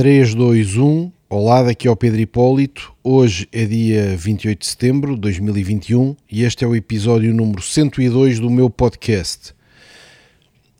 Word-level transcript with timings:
3, 0.00 0.34
2, 0.34 0.78
1. 0.78 1.12
Olá, 1.28 1.62
daqui 1.62 1.86
é 1.86 1.90
o 1.90 1.94
Pedro 1.94 2.22
Hipólito. 2.22 2.94
Hoje 3.04 3.46
é 3.52 3.66
dia 3.66 4.16
28 4.16 4.58
de 4.58 4.66
setembro 4.66 5.14
de 5.14 5.20
2021 5.20 6.16
e 6.32 6.42
este 6.42 6.64
é 6.64 6.66
o 6.66 6.74
episódio 6.74 7.34
número 7.34 7.60
102 7.60 8.40
do 8.40 8.48
meu 8.48 8.70
podcast. 8.70 9.54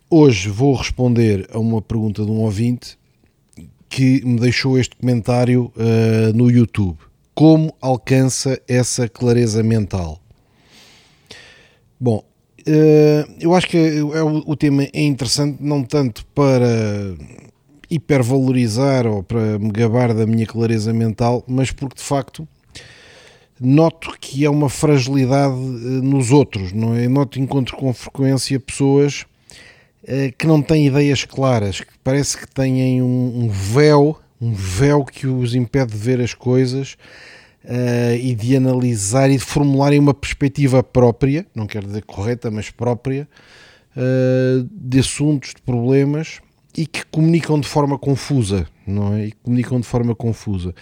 Hoje 0.08 0.48
vou 0.48 0.74
responder 0.74 1.46
a 1.52 1.58
uma 1.58 1.82
pergunta 1.82 2.24
de 2.24 2.30
um 2.30 2.38
ouvinte 2.38 2.98
que 3.90 4.24
me 4.24 4.40
deixou 4.40 4.78
este 4.78 4.96
comentário 4.96 5.70
uh, 5.76 6.34
no 6.34 6.50
YouTube. 6.50 6.96
Como 7.34 7.76
alcança 7.78 8.58
essa 8.66 9.06
clareza 9.06 9.62
mental? 9.62 10.18
Bom, 12.00 12.24
uh, 12.60 13.32
eu 13.38 13.54
acho 13.54 13.66
que 13.66 13.76
é, 13.76 14.02
o, 14.22 14.44
o 14.46 14.56
tema 14.56 14.84
é 14.84 15.02
interessante 15.02 15.58
não 15.60 15.84
tanto 15.84 16.24
para 16.28 16.66
hipervalorizar 17.90 19.06
ou 19.06 19.22
para 19.22 19.58
me 19.58 19.70
gabar 19.70 20.14
da 20.14 20.26
minha 20.26 20.46
clareza 20.46 20.92
mental, 20.92 21.42
mas 21.46 21.70
porque 21.70 21.96
de 21.96 22.02
facto 22.02 22.46
noto 23.60 24.16
que 24.18 24.44
é 24.44 24.50
uma 24.50 24.70
fragilidade 24.70 25.54
eh, 25.54 26.00
nos 26.02 26.30
outros, 26.30 26.72
não 26.72 26.96
é? 26.96 27.06
Noto 27.08 27.38
encontro 27.38 27.76
com 27.76 27.92
frequência 27.92 28.58
pessoas 28.58 29.26
uh, 30.04 30.32
que 30.38 30.46
não 30.46 30.62
têm 30.62 30.86
ideias 30.86 31.24
claras, 31.24 31.80
que 31.80 31.92
parece 32.02 32.38
que 32.38 32.48
têm 32.48 33.02
um, 33.02 33.44
um 33.44 33.48
véu, 33.50 34.18
um 34.40 34.54
véu 34.54 35.04
que 35.04 35.26
os 35.26 35.54
impede 35.54 35.92
de 35.92 35.98
ver 35.98 36.20
as 36.20 36.32
coisas 36.32 36.96
uh, 37.64 38.14
e 38.18 38.34
de 38.34 38.56
analisar 38.56 39.30
e 39.30 39.36
de 39.36 39.44
formularem 39.44 39.98
uma 39.98 40.14
perspectiva 40.14 40.82
própria, 40.82 41.46
não 41.54 41.66
quero 41.66 41.86
dizer 41.86 42.02
correta, 42.04 42.50
mas 42.50 42.70
própria, 42.70 43.28
uh, 43.94 44.66
de 44.72 45.00
assuntos, 45.00 45.50
de 45.50 45.60
problemas 45.60 46.40
e 46.76 46.86
que 46.86 47.04
comunicam 47.06 47.58
de 47.58 47.68
forma 47.68 47.98
confusa, 47.98 48.66
não 48.86 49.14
é? 49.14 49.26
E 49.26 49.32
comunicam 49.32 49.80
de 49.80 49.86
forma 49.86 50.14
confusa. 50.14 50.74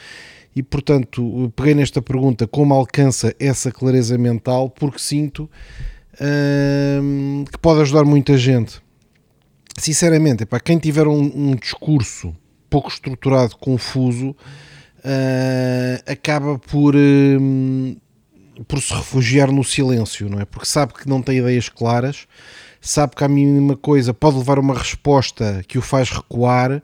E 0.55 0.62
portanto, 0.62 1.52
peguei 1.55 1.74
nesta 1.74 2.02
pergunta 2.02 2.46
como 2.46 2.74
alcança 2.74 3.35
essa 3.38 3.71
clareza 3.71 4.18
mental, 4.18 4.68
porque 4.68 4.98
sinto 4.98 5.48
hum, 7.02 7.45
que 7.51 7.59
pode 7.59 7.80
ajudar 7.82 8.04
muita 8.04 8.37
gente. 8.37 8.82
Sinceramente, 9.76 10.45
para 10.45 10.59
quem 10.59 10.79
tiver 10.79 11.07
um, 11.07 11.21
um, 11.21 11.54
discurso 11.54 12.35
pouco 12.68 12.88
estruturado, 12.88 13.57
confuso, 13.57 14.30
uh, 14.30 16.10
acaba 16.10 16.59
por, 16.59 16.95
uh, 16.96 18.65
por 18.66 18.82
se 18.82 18.93
refugiar 18.93 19.52
no 19.52 19.63
silêncio, 19.63 20.29
não 20.29 20.41
é? 20.41 20.45
Porque 20.45 20.66
sabe 20.66 20.93
que 20.93 21.09
não 21.09 21.23
tem 21.23 21.38
ideias 21.38 21.68
claras 21.68 22.26
sabe 22.80 23.16
que 23.16 23.24
a 23.24 23.29
mínima 23.29 23.76
coisa 23.76 24.15
pode 24.15 24.37
levar 24.37 24.59
a 24.59 24.60
uma 24.60 24.74
resposta 24.74 25.62
que 25.66 25.79
o 25.79 25.82
faz 25.82 26.10
recuar. 26.10 26.82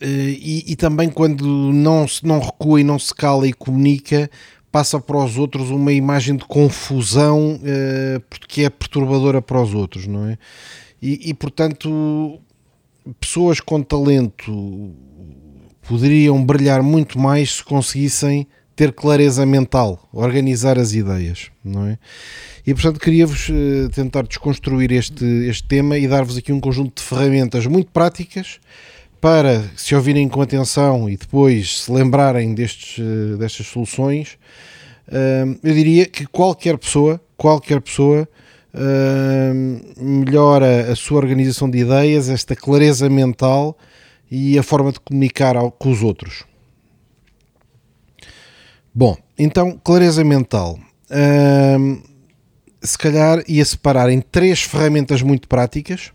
e, 0.00 0.64
e, 0.66 0.76
também 0.76 1.08
quando 1.08 1.44
não, 1.44 2.06
não 2.22 2.38
recua 2.38 2.80
e 2.80 2.84
não 2.84 2.98
se 2.98 3.14
cala 3.14 3.46
e 3.46 3.52
comunica, 3.52 4.30
passa 4.76 5.00
para 5.00 5.16
os 5.16 5.38
outros 5.38 5.70
uma 5.70 5.90
imagem 5.90 6.36
de 6.36 6.44
confusão 6.44 7.54
uh, 7.54 8.38
que 8.46 8.62
é 8.62 8.68
perturbadora 8.68 9.40
para 9.40 9.62
os 9.62 9.72
outros, 9.72 10.06
não 10.06 10.26
é? 10.26 10.36
E, 11.00 11.30
e 11.30 11.32
portanto, 11.32 12.38
pessoas 13.18 13.58
com 13.58 13.82
talento 13.82 14.92
poderiam 15.80 16.44
brilhar 16.44 16.82
muito 16.82 17.18
mais 17.18 17.54
se 17.54 17.64
conseguissem 17.64 18.46
ter 18.74 18.92
clareza 18.92 19.46
mental, 19.46 20.06
organizar 20.12 20.78
as 20.78 20.92
ideias, 20.92 21.50
não 21.64 21.86
é? 21.86 21.98
E 22.66 22.74
portanto 22.74 22.98
queria-vos 22.98 23.48
uh, 23.48 23.88
tentar 23.94 24.22
desconstruir 24.22 24.90
este, 24.90 25.24
este 25.24 25.68
tema 25.68 25.96
e 25.96 26.08
dar-vos 26.08 26.36
aqui 26.36 26.52
um 26.52 26.58
conjunto 26.58 27.00
de 27.00 27.08
ferramentas 27.08 27.64
muito 27.66 27.92
práticas 27.92 28.58
para, 29.20 29.64
se 29.76 29.94
ouvirem 29.94 30.28
com 30.28 30.42
atenção 30.42 31.08
e 31.08 31.16
depois 31.16 31.82
se 31.82 31.92
lembrarem 31.92 32.54
destes, 32.54 32.98
uh, 32.98 33.36
destas 33.36 33.68
soluções, 33.68 34.36
uh, 35.06 35.56
eu 35.62 35.74
diria 35.74 36.06
que 36.06 36.26
qualquer 36.26 36.76
pessoa, 36.76 37.20
qualquer 37.36 37.80
pessoa 37.80 38.28
melhora 39.96 40.92
a 40.92 40.94
sua 40.94 41.16
organização 41.16 41.70
de 41.70 41.78
ideias, 41.78 42.28
esta 42.28 42.54
clareza 42.54 43.08
mental 43.08 43.74
e 44.30 44.58
a 44.58 44.62
forma 44.62 44.92
de 44.92 45.00
comunicar 45.00 45.56
ao, 45.56 45.70
com 45.70 45.90
os 45.90 46.02
outros. 46.02 46.44
Bom, 48.94 49.16
então, 49.38 49.80
clareza 49.82 50.22
mental 50.22 50.78
se 52.86 52.96
calhar 52.96 53.42
ia 53.48 53.64
separar 53.64 54.10
em 54.10 54.20
três 54.20 54.62
ferramentas 54.62 55.20
muito 55.22 55.48
práticas, 55.48 56.12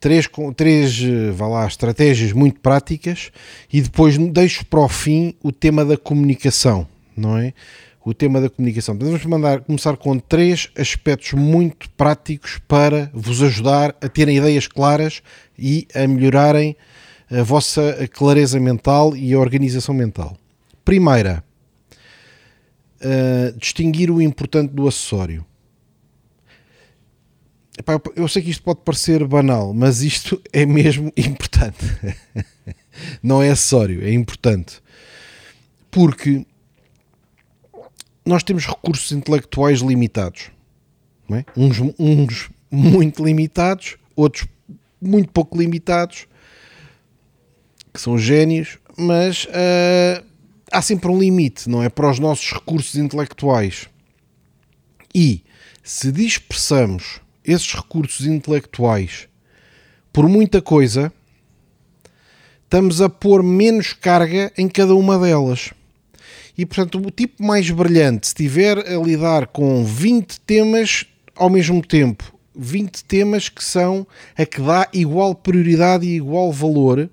três, 0.00 0.28
três 0.56 1.00
vá 1.34 1.48
lá, 1.48 1.66
estratégias 1.66 2.32
muito 2.32 2.60
práticas 2.60 3.30
e 3.72 3.80
depois 3.80 4.16
deixo 4.16 4.64
para 4.66 4.80
o 4.80 4.88
fim 4.88 5.34
o 5.42 5.52
tema 5.52 5.84
da 5.84 5.96
comunicação, 5.96 6.86
não 7.16 7.36
é? 7.36 7.52
O 8.04 8.14
tema 8.14 8.40
da 8.40 8.48
comunicação. 8.48 8.94
Então, 8.94 9.08
vamos 9.08 9.24
mandar, 9.26 9.60
começar 9.60 9.94
com 9.96 10.18
três 10.18 10.70
aspectos 10.78 11.32
muito 11.32 11.90
práticos 11.90 12.58
para 12.66 13.10
vos 13.12 13.42
ajudar 13.42 13.94
a 14.00 14.08
terem 14.08 14.38
ideias 14.38 14.66
claras 14.66 15.20
e 15.58 15.86
a 15.94 16.06
melhorarem 16.06 16.74
a 17.30 17.42
vossa 17.42 18.08
clareza 18.14 18.58
mental 18.58 19.14
e 19.14 19.34
a 19.34 19.38
organização 19.38 19.94
mental. 19.94 20.38
Primeira, 20.84 21.44
uh, 23.00 23.58
distinguir 23.58 24.10
o 24.10 24.20
importante 24.20 24.72
do 24.72 24.86
acessório. 24.86 25.44
Epá, 27.78 28.00
eu 28.16 28.26
sei 28.26 28.42
que 28.42 28.50
isto 28.50 28.62
pode 28.62 28.80
parecer 28.80 29.24
banal, 29.24 29.72
mas 29.72 30.02
isto 30.02 30.40
é 30.52 30.66
mesmo 30.66 31.12
importante. 31.16 31.84
Não 33.22 33.42
é 33.42 33.50
acessório, 33.50 34.02
é 34.02 34.12
importante. 34.12 34.82
Porque 35.90 36.44
nós 38.26 38.42
temos 38.42 38.66
recursos 38.66 39.12
intelectuais 39.12 39.80
limitados. 39.80 40.50
É? 41.30 41.44
Uns, 41.56 41.78
uns 41.98 42.50
muito 42.70 43.24
limitados, 43.24 43.96
outros 44.16 44.46
muito 45.00 45.30
pouco 45.30 45.56
limitados, 45.56 46.26
que 47.92 48.00
são 48.00 48.18
gênios, 48.18 48.78
mas 48.96 49.44
uh, 49.44 50.27
há 50.70 50.82
sempre 50.82 51.10
um 51.10 51.18
limite, 51.18 51.68
não 51.68 51.82
é? 51.82 51.88
Para 51.88 52.10
os 52.10 52.18
nossos 52.18 52.52
recursos 52.52 52.96
intelectuais. 52.96 53.88
E 55.14 55.42
se 55.82 56.12
dispersamos 56.12 57.20
esses 57.44 57.72
recursos 57.74 58.26
intelectuais 58.26 59.28
por 60.12 60.28
muita 60.28 60.60
coisa, 60.60 61.12
estamos 62.64 63.00
a 63.00 63.08
pôr 63.08 63.42
menos 63.42 63.92
carga 63.92 64.52
em 64.58 64.68
cada 64.68 64.94
uma 64.94 65.18
delas. 65.18 65.72
E 66.56 66.66
portanto, 66.66 66.98
o 66.98 67.10
tipo 67.10 67.42
mais 67.42 67.70
brilhante, 67.70 68.26
se 68.26 68.32
estiver 68.32 68.78
a 68.78 68.96
lidar 68.96 69.46
com 69.46 69.84
20 69.84 70.40
temas 70.40 71.06
ao 71.36 71.48
mesmo 71.48 71.80
tempo, 71.80 72.34
20 72.56 73.04
temas 73.04 73.48
que 73.48 73.62
são 73.62 74.04
a 74.36 74.44
que 74.44 74.60
dá 74.60 74.88
igual 74.92 75.36
prioridade 75.36 76.04
e 76.04 76.16
igual 76.16 76.52
valor, 76.52 77.08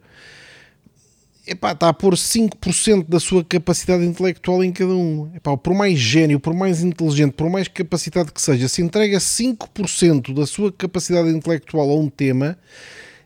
epá, 1.47 1.71
está 1.71 1.89
a 1.89 1.93
pôr 1.93 2.15
5% 2.15 3.07
da 3.07 3.19
sua 3.19 3.43
capacidade 3.43 4.03
intelectual 4.03 4.63
em 4.63 4.71
cada 4.71 4.93
um. 4.93 5.31
Epá, 5.35 5.55
por 5.55 5.73
mais 5.73 5.99
gênio, 5.99 6.39
por 6.39 6.53
mais 6.53 6.83
inteligente, 6.83 7.33
por 7.33 7.49
mais 7.49 7.67
capacidade 7.67 8.31
que 8.31 8.41
seja, 8.41 8.67
se 8.67 8.81
entrega 8.81 9.17
5% 9.17 10.33
da 10.33 10.45
sua 10.45 10.71
capacidade 10.71 11.29
intelectual 11.29 11.89
a 11.89 11.95
um 11.95 12.09
tema, 12.09 12.57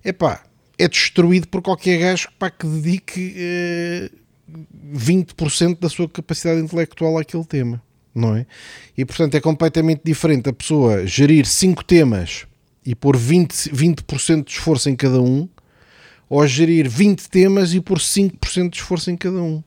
epá, 0.04 0.44
é 0.78 0.88
destruído 0.88 1.48
por 1.48 1.62
qualquer 1.62 2.00
gajo 2.00 2.30
pá, 2.38 2.50
que 2.50 2.66
dedique 2.66 3.36
eh, 3.38 4.10
20% 4.94 5.80
da 5.80 5.90
sua 5.90 6.08
capacidade 6.08 6.60
intelectual 6.62 7.18
àquele 7.18 7.46
tema. 7.46 7.82
Não 8.14 8.36
é? 8.36 8.46
E 8.98 9.06
portanto 9.06 9.36
é 9.36 9.40
completamente 9.40 10.02
diferente 10.04 10.50
a 10.50 10.54
pessoa 10.54 11.06
gerir 11.06 11.46
5 11.46 11.84
temas 11.84 12.48
e 12.86 12.96
pôr 12.96 13.16
20%, 13.16 13.70
20 13.72 14.04
de 14.44 14.52
esforço 14.52 14.90
em 14.90 14.96
cada 14.96 15.22
um 15.22 15.48
ou 16.30 16.46
gerir 16.46 16.88
20 16.88 17.28
temas 17.28 17.74
e 17.74 17.82
pôr 17.82 17.98
5% 17.98 18.70
de 18.70 18.78
esforço 18.78 19.10
em 19.10 19.18
cada 19.18 19.42
um. 19.42 19.64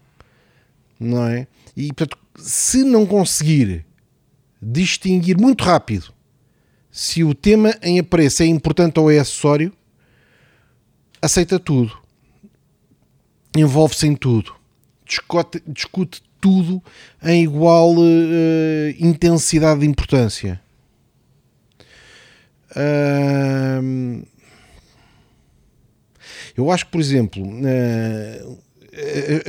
Não 0.98 1.26
é? 1.26 1.46
E 1.76 1.88
portanto, 1.88 2.16
se 2.36 2.84
não 2.84 3.04
conseguir 3.04 3.84
distinguir 4.60 5.36
muito 5.36 5.64
rápido 5.64 6.12
se 6.90 7.24
o 7.24 7.34
tema 7.34 7.74
em 7.82 7.98
apreço 7.98 8.42
é 8.42 8.46
importante 8.46 9.00
ou 9.00 9.10
é 9.10 9.18
acessório, 9.18 9.72
aceita 11.22 11.58
tudo. 11.58 11.98
Envolve-se 13.56 14.06
em 14.06 14.14
tudo. 14.14 14.54
Discute, 15.06 15.62
discute 15.66 16.22
tudo 16.38 16.82
em 17.22 17.44
igual 17.44 17.94
uh, 17.96 18.90
intensidade 18.98 19.80
de 19.80 19.86
importância. 19.86 20.60
Uh, 22.70 24.26
eu 26.56 26.70
acho 26.70 26.86
que, 26.86 26.92
por 26.92 27.00
exemplo, 27.00 27.42
eh, 27.64 28.44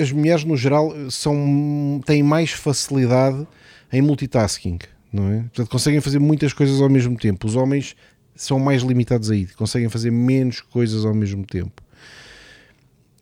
as 0.02 0.12
mulheres 0.12 0.44
no 0.44 0.56
geral 0.56 0.94
são, 1.10 2.02
têm 2.06 2.24
mais 2.24 2.52
facilidade 2.52 3.46
em 3.92 4.02
multitasking, 4.02 4.80
não 5.12 5.30
é? 5.30 5.38
Portanto, 5.42 5.70
conseguem 5.70 6.02
fazer 6.02 6.20
muitas 6.20 6.54
coisas 6.54 6.82
ao 6.82 6.90
mesmo 6.90 7.18
tempo. 7.18 7.46
Os 7.46 7.56
homens 7.56 7.96
são 8.36 8.58
mais 8.60 8.82
limitados 8.82 9.30
aí, 9.30 9.46
conseguem 9.46 9.90
fazer 9.90 10.12
menos 10.12 10.62
coisas 10.62 11.06
ao 11.06 11.14
mesmo 11.14 11.46
tempo. 11.46 11.82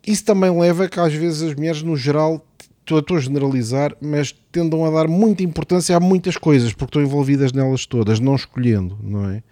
Isso 0.06 0.24
também 0.24 0.50
leva 0.58 0.86
a 0.86 0.90
que 0.90 1.00
às 1.00 1.14
vezes 1.14 1.42
as 1.44 1.56
mulheres, 1.56 1.84
no 1.84 1.96
geral, 1.96 2.46
estou 2.90 3.18
a 3.18 3.20
generalizar, 3.20 3.96
mas 4.02 4.32
tendam 4.52 4.86
a 4.86 4.90
dar 4.90 5.08
muita 5.08 5.44
importância 5.44 5.96
a 5.96 6.00
muitas 6.00 6.38
coisas, 6.38 6.74
porque 6.74 6.86
estão 6.90 7.02
envolvidas 7.02 7.52
nelas 7.52 7.86
todas, 7.86 8.20
não 8.20 8.36
escolhendo, 8.36 8.98
não 9.02 9.30
é? 9.30 9.44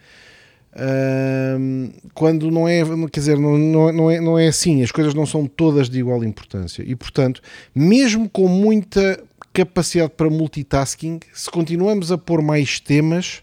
Quando 2.13 2.51
não 2.51 2.67
é, 2.67 2.83
quer 3.11 3.19
dizer, 3.19 3.37
não, 3.37 3.57
não, 3.57 3.91
não, 3.91 4.11
é, 4.11 4.19
não 4.19 4.39
é 4.39 4.47
assim, 4.47 4.83
as 4.83 4.91
coisas 4.91 5.13
não 5.13 5.25
são 5.25 5.47
todas 5.47 5.89
de 5.89 5.99
igual 5.99 6.23
importância 6.23 6.83
e, 6.85 6.95
portanto, 6.95 7.41
mesmo 7.73 8.29
com 8.29 8.47
muita 8.47 9.21
capacidade 9.51 10.11
para 10.15 10.29
multitasking, 10.29 11.19
se 11.33 11.49
continuamos 11.49 12.11
a 12.11 12.17
pôr 12.17 12.41
mais 12.41 12.79
temas, 12.79 13.41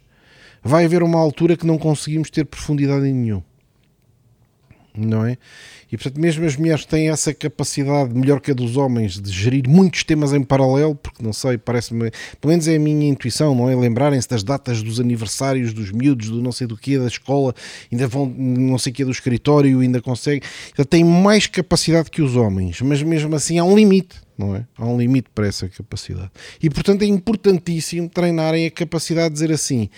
vai 0.62 0.84
haver 0.84 1.02
uma 1.02 1.19
altura 1.19 1.56
que 1.56 1.67
não 1.67 1.78
conseguimos 1.78 2.31
ter 2.31 2.44
profundidade 2.44 3.06
em 3.06 3.12
nenhum, 3.12 3.43
não 4.96 5.26
é? 5.26 5.37
E 5.96 5.98
portanto, 5.98 6.20
mesmo 6.20 6.44
as 6.44 6.54
mulheres 6.56 6.84
têm 6.84 7.08
essa 7.08 7.32
capacidade 7.32 8.12
melhor 8.12 8.38
que 8.38 8.50
a 8.50 8.54
dos 8.54 8.76
homens 8.76 9.19
de 9.19 9.32
gerir 9.32 9.66
muitos 9.66 10.04
temas 10.04 10.34
em 10.34 10.43
paralelo, 10.43 10.94
porque 10.94 11.22
não 11.22 11.32
sei, 11.32 11.56
parece-me, 11.56 12.10
pelo 12.38 12.50
menos 12.50 12.69
é 12.69 12.76
a 12.76 12.78
minha 12.78 13.08
intuição, 13.08 13.54
não 13.54 13.70
é? 13.70 13.75
Lembrarem-se 13.75 14.28
das 14.28 14.43
datas 14.43 14.82
dos 14.82 15.00
aniversários 15.00 15.72
dos 15.72 15.90
miúdos, 15.90 16.28
do 16.28 16.43
não 16.43 16.52
sei 16.52 16.66
do 16.66 16.76
que, 16.76 16.98
da 16.98 17.06
escola, 17.06 17.54
ainda 17.90 18.06
vão, 18.06 18.26
não 18.26 18.76
sei 18.76 18.93
o 18.93 18.94
que, 18.94 19.06
do 19.06 19.10
escritório, 19.10 19.81
ainda 19.81 20.02
conseguem. 20.02 20.43
Então, 20.70 20.84
têm 20.84 21.02
mais 21.02 21.46
capacidade 21.46 22.10
que 22.10 22.20
os 22.20 22.37
homens, 22.37 22.82
mas 22.82 23.02
mesmo 23.02 23.34
assim 23.34 23.58
há 23.58 23.64
um 23.64 23.75
limite. 23.75 24.16
Não 24.37 24.54
é? 24.54 24.66
Há 24.76 24.84
um 24.84 24.98
limite 24.98 25.31
para 25.34 25.46
essa 25.46 25.66
capacidade. 25.66 26.31
E 26.62 26.69
portanto 26.69 27.00
é 27.00 27.06
importantíssimo 27.06 28.06
treinarem 28.06 28.66
a 28.66 28.70
capacidade 28.70 29.28
de 29.28 29.32
dizer 29.32 29.50
assim: 29.50 29.88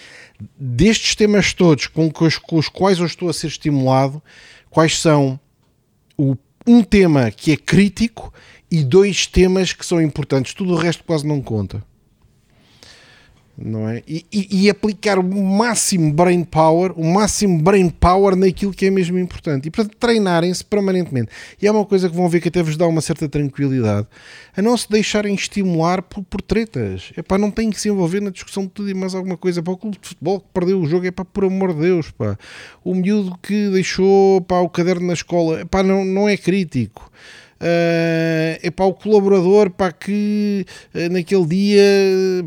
destes 0.57 1.17
temas 1.17 1.53
todos 1.53 1.89
com 1.89 2.09
os, 2.21 2.39
com 2.39 2.57
os 2.57 2.69
quais 2.69 3.01
eu 3.01 3.07
estou 3.07 3.29
a 3.29 3.33
ser 3.33 3.49
estimulado, 3.49 4.23
quais 4.71 5.01
são 5.01 5.41
o, 6.19 6.37
um 6.67 6.83
tema 6.83 7.31
que 7.31 7.53
é 7.53 7.57
crítico 7.57 8.35
e 8.71 8.85
dois 8.85 9.27
temas 9.27 9.73
que 9.73 9.87
são 9.87 10.03
importantes. 10.03 10.53
Tudo 10.53 10.75
o 10.75 10.77
resto 10.77 11.05
quase 11.05 11.27
não 11.27 11.41
conta 11.41 11.83
não 13.61 13.89
é? 13.89 14.03
E, 14.07 14.25
e, 14.33 14.65
e, 14.65 14.71
aplicar 14.71 15.19
o 15.19 15.23
máximo 15.23 16.13
brain 16.13 16.45
power, 16.45 16.93
o 16.97 17.05
máximo 17.05 17.61
brain 17.61 17.91
power 17.91 18.37
naquilo 18.37 18.73
que 18.73 18.87
é 18.87 18.91
mesmo 18.91 19.19
importante. 19.19 19.67
E 19.67 19.71
portanto, 19.71 19.97
treinarem-se 19.99 20.65
permanentemente. 20.65 21.31
E 21.61 21.67
é 21.67 21.71
uma 21.71 21.85
coisa 21.85 22.09
que 22.09 22.15
vão 22.15 22.29
ver 22.29 22.41
que 22.41 22.49
até 22.49 22.63
vos 22.63 22.77
dá 22.77 22.87
uma 22.87 23.01
certa 23.01 23.29
tranquilidade 23.29 24.07
a 24.57 24.63
não 24.63 24.77
se 24.77 24.89
deixarem 24.89 25.35
estimular 25.35 26.03
por, 26.03 26.23
por 26.23 26.41
tretas. 26.41 27.13
É 27.17 27.23
pá, 27.23 27.37
não 27.37 27.51
tem 27.51 27.71
que 27.71 27.81
se 27.81 27.89
envolver 27.89 28.21
na 28.21 28.31
discussão 28.31 28.65
de 28.65 28.71
tudo 28.71 28.91
e 28.91 28.95
mais 28.95 29.15
alguma 29.15 29.37
coisa. 29.37 29.63
Para 29.63 29.73
o 29.73 29.77
clube 29.77 29.99
de 30.01 30.09
futebol 30.09 30.41
que 30.41 30.47
perdeu 30.55 30.81
o 30.81 30.87
jogo, 30.87 31.07
é 31.07 31.11
pá, 31.11 31.25
por 31.25 31.45
amor 31.45 31.75
de 31.75 31.81
Deus, 31.81 32.11
pá. 32.13 32.39
O 32.85 32.95
miúdo 32.95 33.37
que 33.43 33.71
deixou 33.71 34.41
pá, 34.43 34.61
o 34.61 34.69
caderno 34.69 35.07
na 35.07 35.15
escola, 35.15 35.61
é 35.61 35.65
pá, 35.65 35.83
não, 35.83 36.05
não 36.05 36.29
é 36.29 36.37
crítico 36.37 37.11
uh, 37.61 38.67
epá, 38.67 38.85
o 38.85 38.95
colaborador 38.95 39.71
pá, 39.71 39.93
que 39.93 40.65
uh, 40.95 41.13
naquele 41.13 41.47
dia 41.47 41.83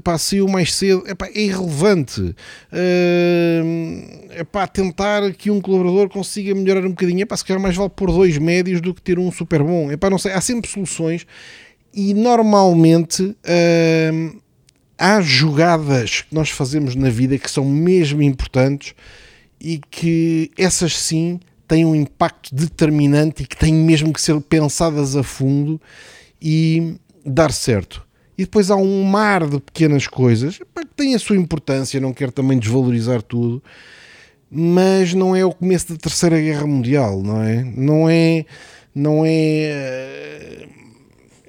pá, 0.04 0.18
saiu 0.18 0.48
mais 0.48 0.74
cedo 0.74 1.04
epá, 1.08 1.28
é 1.28 1.42
irrelevante. 1.42 2.36
Uh, 2.72 4.40
epá, 4.40 4.68
tentar 4.68 5.32
que 5.34 5.52
um 5.52 5.62
colaborador 5.62 6.10
consiga 6.10 6.54
melhorar 6.56 6.86
um 6.86 6.92
bocadinho, 6.92 7.22
epá, 7.22 7.36
se 7.36 7.46
calhar 7.46 7.62
mais 7.62 7.76
vale 7.76 7.90
pôr 7.90 8.12
dois 8.12 8.38
médios 8.38 8.82
do 8.82 8.94
que 8.94 9.02
ter 9.02 9.20
um 9.20 9.32
super 9.32 9.64
bom. 9.64 9.92
Epá, 9.92 10.10
não 10.10 10.18
sei, 10.18 10.32
há 10.32 10.42
sempre 10.42 10.70
soluções 10.70 11.26
e 11.94 12.14
normalmente. 12.14 13.24
Uh, 13.24 14.42
há 15.02 15.20
jogadas 15.20 16.22
que 16.22 16.36
nós 16.36 16.52
fazemos 16.52 16.94
na 16.94 17.10
vida 17.10 17.36
que 17.36 17.50
são 17.50 17.66
mesmo 17.66 18.22
importantes 18.22 18.94
e 19.60 19.80
que 19.90 20.52
essas 20.56 20.96
sim 20.96 21.40
têm 21.72 21.86
um 21.86 21.96
impacto 21.96 22.54
determinante 22.54 23.44
e 23.44 23.48
que 23.48 23.56
têm 23.56 23.74
mesmo 23.74 24.12
que 24.12 24.22
ser 24.22 24.38
pensadas 24.42 25.16
a 25.16 25.24
fundo 25.24 25.80
e 26.42 26.96
dar 27.26 27.50
certo. 27.54 28.06
E 28.38 28.44
depois 28.44 28.70
há 28.70 28.76
um 28.76 29.04
mar 29.04 29.48
de 29.48 29.58
pequenas 29.62 30.06
coisas 30.06 30.58
que 30.58 30.66
têm 30.98 31.16
a 31.16 31.20
sua 31.20 31.38
importância, 31.38 31.98
não 32.02 32.12
quero 32.12 32.34
também 32.34 32.60
desvalorizar 32.60 33.22
tudo, 33.22 33.64
mas 34.50 35.14
não 35.14 35.34
é 35.34 35.46
o 35.46 35.54
começo 35.54 35.94
da 35.94 35.98
Terceira 35.98 36.42
Guerra 36.42 36.68
Mundial, 36.68 37.24
não 37.24 37.42
é? 37.42 37.64
Não 37.64 38.10
é, 38.10 38.46
não 38.94 39.24
é 39.26 40.68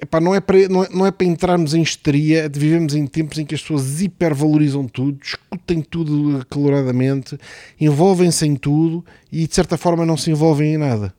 Epá, 0.03 0.19
não, 0.19 0.35
é 0.35 0.41
para, 0.41 0.67
não, 0.67 0.83
é, 0.83 0.89
não 0.89 1.05
é 1.05 1.11
para 1.11 1.25
entrarmos 1.25 1.73
em 1.73 1.81
histeria, 1.81 2.49
vivemos 2.53 2.93
em 2.93 3.07
tempos 3.07 3.37
em 3.37 3.45
que 3.45 3.55
as 3.55 3.61
pessoas 3.61 4.01
hipervalorizam 4.01 4.85
tudo, 4.85 5.17
discutem 5.17 5.81
tudo 5.81 6.41
acaloradamente, 6.41 7.37
envolvem-se 7.79 8.45
em 8.45 8.57
tudo 8.57 9.05
e 9.31 9.47
de 9.47 9.55
certa 9.55 9.77
forma 9.77 10.05
não 10.05 10.17
se 10.17 10.29
envolvem 10.29 10.73
em 10.73 10.77
nada. 10.77 11.15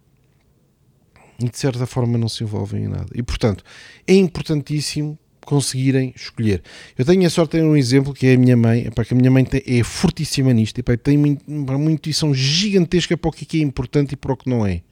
E 1.41 1.49
de 1.49 1.57
certa 1.57 1.87
forma 1.87 2.19
não 2.19 2.29
se 2.29 2.45
envolvem 2.45 2.85
em 2.85 2.89
nada. 2.89 3.07
E 3.15 3.23
portanto, 3.23 3.65
é 4.07 4.13
importantíssimo 4.13 5.19
conseguirem 5.47 6.13
escolher. 6.15 6.63
Eu 6.99 7.07
tenho 7.07 7.27
a 7.27 7.31
sorte 7.31 7.53
de 7.53 7.63
ter 7.63 7.67
um 7.67 7.77
exemplo 7.77 8.13
que 8.13 8.27
é 8.27 8.35
a 8.35 8.39
minha 8.39 8.57
mãe, 8.57 8.87
epá, 8.87 9.03
que 9.03 9.15
a 9.15 9.17
minha 9.17 9.31
mãe 9.31 9.47
é 9.67 9.83
fortíssima 9.83 10.53
nisto, 10.53 10.79
epá, 10.79 10.95
tem 10.95 11.17
uma, 11.47 11.75
uma 11.75 11.91
intuição 11.91 12.35
gigantesca 12.35 13.17
para 13.17 13.31
o 13.31 13.33
que 13.33 13.59
é 13.59 13.63
importante 13.63 14.13
e 14.13 14.17
para 14.17 14.35
o 14.35 14.37
que 14.37 14.51
não 14.51 14.67
é 14.67 14.83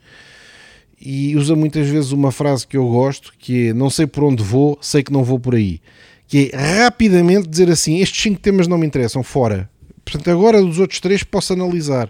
e 1.05 1.35
usa 1.35 1.57
muitas 1.57 1.89
vezes 1.89 2.13
uma 2.13 2.31
frase 2.31 2.65
que 2.65 2.77
eu 2.77 2.87
gosto, 2.87 3.33
que 3.37 3.69
é 3.69 3.73
não 3.73 3.91
sei 3.91 4.07
por 4.07 4.23
onde 4.23 4.41
vou, 4.41 4.79
sei 4.81 5.03
que 5.03 5.13
não 5.13 5.25
vou 5.25 5.39
por 5.39 5.57
aí. 5.57 5.81
Que 6.29 6.51
é 6.53 6.85
rapidamente 6.85 7.49
dizer 7.49 7.69
assim, 7.69 7.99
estes 7.99 8.23
cinco 8.23 8.41
temas 8.41 8.69
não 8.69 8.79
me 8.79 8.87
interessam, 8.87 9.23
fora. 9.25 9.69
Portanto, 10.05 10.31
agora 10.31 10.63
dos 10.63 10.79
outros 10.79 11.01
três 11.01 11.25
posso 11.25 11.53
analisar. 11.53 12.09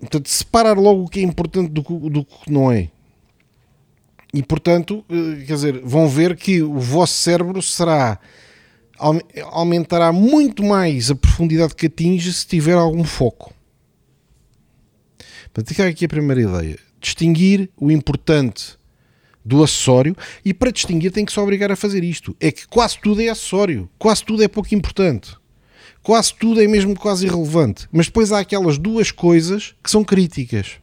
Portanto, 0.00 0.26
separar 0.28 0.78
logo 0.78 1.04
o 1.04 1.08
que 1.08 1.20
é 1.20 1.22
importante 1.22 1.70
do, 1.70 1.82
do 1.82 2.24
que 2.24 2.50
não 2.50 2.72
é. 2.72 2.88
E 4.32 4.42
portanto, 4.42 5.04
eh, 5.10 5.44
quer 5.44 5.54
dizer, 5.54 5.80
vão 5.84 6.08
ver 6.08 6.34
que 6.34 6.62
o 6.62 6.78
vosso 6.78 7.14
cérebro 7.14 7.60
será 7.60 8.18
aumentará 9.52 10.10
muito 10.10 10.64
mais 10.64 11.08
a 11.08 11.14
profundidade 11.14 11.74
que 11.74 11.86
atinge 11.86 12.32
se 12.32 12.46
tiver 12.46 12.74
algum 12.74 13.04
foco. 13.04 13.52
Portanto, 15.44 15.68
fica 15.68 15.86
aqui 15.86 16.06
a 16.06 16.08
primeira 16.08 16.40
ideia 16.40 16.87
distinguir 17.00 17.70
o 17.76 17.90
importante 17.90 18.78
do 19.44 19.62
acessório 19.62 20.16
e 20.44 20.52
para 20.52 20.70
distinguir 20.70 21.10
tem 21.10 21.24
que 21.24 21.32
se 21.32 21.40
obrigar 21.40 21.72
a 21.72 21.76
fazer 21.76 22.04
isto. 22.04 22.36
É 22.38 22.52
que 22.52 22.66
quase 22.68 22.98
tudo 23.00 23.22
é 23.22 23.28
acessório, 23.28 23.88
quase 23.98 24.24
tudo 24.24 24.42
é 24.42 24.48
pouco 24.48 24.74
importante. 24.74 25.34
Quase 26.02 26.34
tudo 26.34 26.62
é 26.62 26.66
mesmo 26.66 26.94
quase 26.94 27.26
irrelevante. 27.26 27.86
Mas 27.92 28.06
depois 28.06 28.32
há 28.32 28.40
aquelas 28.40 28.78
duas 28.78 29.10
coisas 29.10 29.74
que 29.82 29.90
são 29.90 30.04
críticas. 30.04 30.76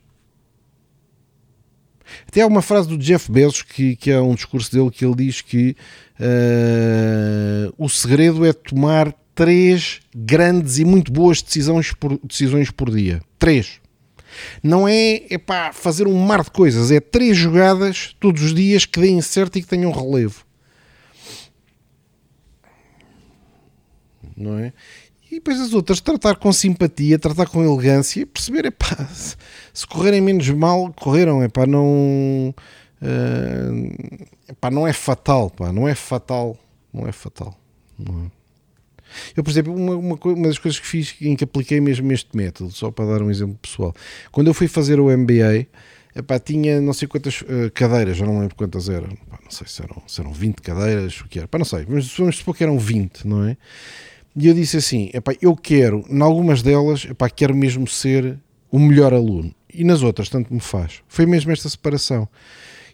Até 2.28 2.42
há 2.42 2.48
uma 2.48 2.62
frase 2.62 2.88
do 2.88 2.98
Jeff 2.98 3.32
Bezos 3.32 3.62
que, 3.62 3.96
que 3.96 4.12
é 4.12 4.22
um 4.22 4.36
discurso 4.36 4.72
dele 4.72 4.92
que 4.92 5.06
ele 5.06 5.16
diz 5.16 5.42
que 5.42 5.76
uh, 6.20 7.74
o 7.78 7.90
segredo 7.90 8.46
é 8.46 8.54
tomar 8.54 9.14
três 9.34 10.00
grandes 10.16 10.78
e 10.78 10.86
muito 10.86 11.12
boas 11.12 11.42
decisões 11.42 11.92
por, 11.92 12.20
decisões 12.24 12.72
por 12.72 12.90
dia. 12.90 13.22
Três. 13.38 13.80
Não 14.62 14.88
é, 14.88 15.24
é 15.30 15.38
pá, 15.38 15.72
fazer 15.72 16.08
um 16.08 16.18
mar 16.18 16.44
de 16.44 16.52
coisas, 16.52 16.92
é 16.92 17.00
três 17.00 17.38
jogadas 17.38 18.16
todos 18.20 18.42
os 18.44 18.54
dias 18.54 18.86
que 18.86 19.00
deem 19.00 19.22
certo 19.22 19.58
e 19.58 19.62
que 19.62 19.68
tenham 19.68 19.92
relevo. 19.92 20.46
Não 24.36 24.58
é? 24.60 24.74
E 25.32 25.36
depois 25.36 25.60
as 25.60 25.74
outras, 25.74 26.00
tratar 26.00 26.36
com 26.36 26.54
simpatia, 26.54 27.18
tratar 27.18 27.48
com 27.48 27.64
elegância, 27.64 28.26
perceber, 28.26 28.66
é 28.66 28.72
pá, 28.72 29.08
se 29.74 29.88
correrem 29.88 30.22
menos 30.22 30.48
mal, 30.50 30.94
correram, 30.94 31.42
é 31.42 31.48
pá, 31.48 31.66
não. 31.66 32.54
Uh, 33.02 34.26
epá, 34.48 34.72
não 34.72 34.88
é 34.88 34.94
fatal, 34.94 35.50
pá, 35.50 35.72
não 35.72 35.88
é 35.88 35.96
fatal, 35.96 36.58
não 36.94 37.08
é 37.08 37.12
fatal. 37.12 37.58
Não 37.98 38.26
é? 38.26 38.45
Eu, 39.36 39.44
por 39.44 39.50
exemplo, 39.50 39.74
uma, 39.74 39.96
uma, 39.96 40.20
uma, 40.24 40.48
das 40.48 40.58
coisas 40.58 40.80
que 40.80 40.88
fiz 40.88 41.16
em 41.22 41.36
que 41.36 41.44
apliquei 41.44 41.80
mesmo 41.80 42.12
este 42.12 42.36
método, 42.36 42.72
só 42.72 42.92
para 42.92 43.06
dar 43.06 43.22
um 43.22 43.30
exemplo 43.30 43.58
pessoal, 43.62 43.94
quando 44.32 44.48
eu 44.48 44.54
fui 44.54 44.68
fazer 44.68 45.00
o 45.00 45.06
MBA, 45.16 45.68
epá, 46.16 46.40
tinha 46.40 46.80
não 46.80 46.94
sei 46.94 47.08
quantas 47.08 47.42
uh, 47.42 47.72
cadeiras, 47.74 48.18
já 48.18 48.26
não 48.26 48.40
lembro 48.40 48.56
quantas 48.56 48.90
eram, 48.90 49.08
epá, 49.12 49.40
não 49.44 49.52
sei 49.52 49.68
se 49.68 49.82
eram, 49.82 50.02
se 50.08 50.22
eram 50.22 50.32
20 50.32 50.62
cadeiras, 50.62 51.20
o 51.22 51.28
que 51.28 51.40
era, 51.40 51.46
epá, 51.46 51.58
não 51.58 51.66
sei, 51.66 51.86
mas 51.88 52.16
vamos 52.18 52.38
supor 52.38 52.56
que 52.56 52.64
eram 52.64 52.80
20, 52.80 53.28
não 53.28 53.44
é? 53.44 53.58
E 54.36 54.48
eu 54.48 54.54
disse 54.54 54.78
assim: 54.78 55.10
epá, 55.14 55.34
eu 55.42 55.56
quero, 55.56 56.04
em 56.10 56.22
algumas 56.22 56.62
delas, 56.62 57.06
epá, 57.06 57.30
quero 57.30 57.56
mesmo 57.56 57.88
ser 57.88 58.38
o 58.70 58.80
melhor 58.80 59.14
aluno, 59.14 59.54
e 59.74 59.84
nas 59.84 60.02
outras, 60.04 60.30
tanto 60.30 60.54
me 60.54 60.60
faz. 60.60 61.02
Foi 61.08 61.26
mesmo 61.26 61.52
esta 61.52 61.70
separação. 61.70 62.28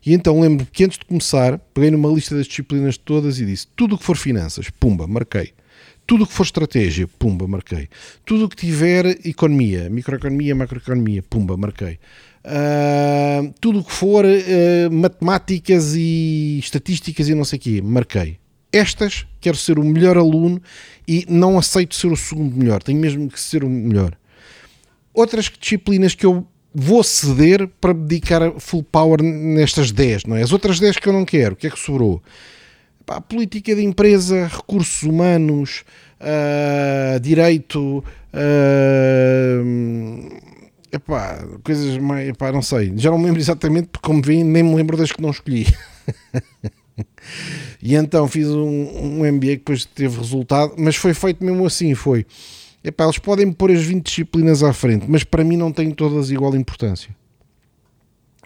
E 0.04 0.14
então 0.14 0.40
lembro 0.40 0.66
que 0.72 0.84
antes 0.84 0.98
de 0.98 1.06
começar, 1.06 1.60
peguei 1.74 1.92
numa 1.92 2.10
lista 2.10 2.36
das 2.36 2.48
disciplinas 2.48 2.98
todas 2.98 3.40
e 3.40 3.46
disse: 3.46 3.68
tudo 3.76 3.96
o 3.96 3.98
que 3.98 4.04
for 4.04 4.18
finanças, 4.18 4.70
pumba, 4.70 5.08
marquei. 5.08 5.54
Tudo 6.12 6.26
o 6.26 6.28
que 6.28 6.34
for 6.34 6.44
estratégia, 6.44 7.08
pumba, 7.08 7.48
marquei. 7.48 7.88
Tudo 8.26 8.44
o 8.44 8.50
que 8.50 8.56
tiver 8.58 9.26
economia, 9.26 9.90
microeconomia, 9.90 10.54
macroeconomia, 10.54 11.24
pumba, 11.24 11.56
marquei. 11.56 12.00
Uh, 12.44 13.54
tudo 13.62 13.80
o 13.80 13.84
que 13.86 13.94
for 13.94 14.26
uh, 14.26 14.92
matemáticas 14.92 15.96
e 15.96 16.60
estatísticas 16.60 17.30
e 17.30 17.34
não 17.34 17.46
sei 17.46 17.58
o 17.58 17.62
quê, 17.62 17.82
marquei. 17.82 18.40
Estas, 18.74 19.26
quero 19.40 19.56
ser 19.56 19.80
o 19.80 19.86
melhor 19.86 20.18
aluno 20.18 20.62
e 21.08 21.26
não 21.30 21.58
aceito 21.58 21.96
ser 21.96 22.12
o 22.12 22.18
segundo 22.18 22.58
melhor, 22.58 22.84
tenho 22.84 23.00
mesmo 23.00 23.30
que 23.30 23.40
ser 23.40 23.64
o 23.64 23.70
melhor. 23.70 24.12
outras 25.14 25.46
disciplinas 25.46 26.14
que 26.14 26.26
eu 26.26 26.46
vou 26.76 27.06
ceder 27.06 27.70
para 27.80 27.94
dedicar 27.94 28.52
full 28.60 28.84
power 28.84 29.24
nestas 29.24 29.94
10, 29.94 30.26
não 30.26 30.36
é? 30.36 30.42
As 30.42 30.52
outras 30.52 30.78
10 30.78 30.98
que 30.98 31.08
eu 31.08 31.14
não 31.14 31.24
quero, 31.24 31.54
o 31.54 31.56
que 31.56 31.68
é 31.68 31.70
que 31.70 31.80
sobrou? 31.80 32.22
Pá, 33.06 33.20
política 33.22 33.76
de 33.76 33.84
empresa, 33.84 34.48
recursos 34.48 35.04
humanos, 35.04 35.84
uh, 36.20 37.20
direito, 37.20 38.04
uh, 38.34 39.62
epá, 40.92 41.44
coisas 41.64 41.98
mais, 41.98 42.30
epá, 42.30 42.52
não 42.52 42.62
sei, 42.62 42.94
já 42.96 43.10
não 43.10 43.18
me 43.18 43.26
lembro 43.26 43.40
exatamente 43.40 43.90
porque 43.92 44.06
como 44.06 44.22
vem, 44.22 44.44
nem 44.44 44.64
me 44.64 44.76
lembro 44.76 44.96
das 44.98 45.12
que 45.12 45.22
não 45.22 45.32
escolhi. 45.32 45.66
e 47.82 47.96
então 47.96 48.28
fiz 48.28 48.48
um, 48.48 49.22
um 49.22 49.32
MBA 49.32 49.48
que 49.48 49.58
depois 49.58 49.86
teve 49.86 50.18
resultado, 50.18 50.74
mas 50.78 50.96
foi 50.96 51.14
feito 51.14 51.44
mesmo 51.44 51.66
assim, 51.66 51.96
foi 51.96 52.26
Epá, 52.84 53.04
eles 53.04 53.20
podem 53.20 53.52
pôr 53.52 53.72
as 53.72 53.84
20 53.84 54.04
disciplinas 54.04 54.64
à 54.64 54.74
frente, 54.74 55.06
mas 55.08 55.24
para 55.24 55.44
mim 55.44 55.56
não 55.56 55.72
têm 55.72 55.92
todas 55.92 56.32
igual 56.32 56.56
importância. 56.56 57.16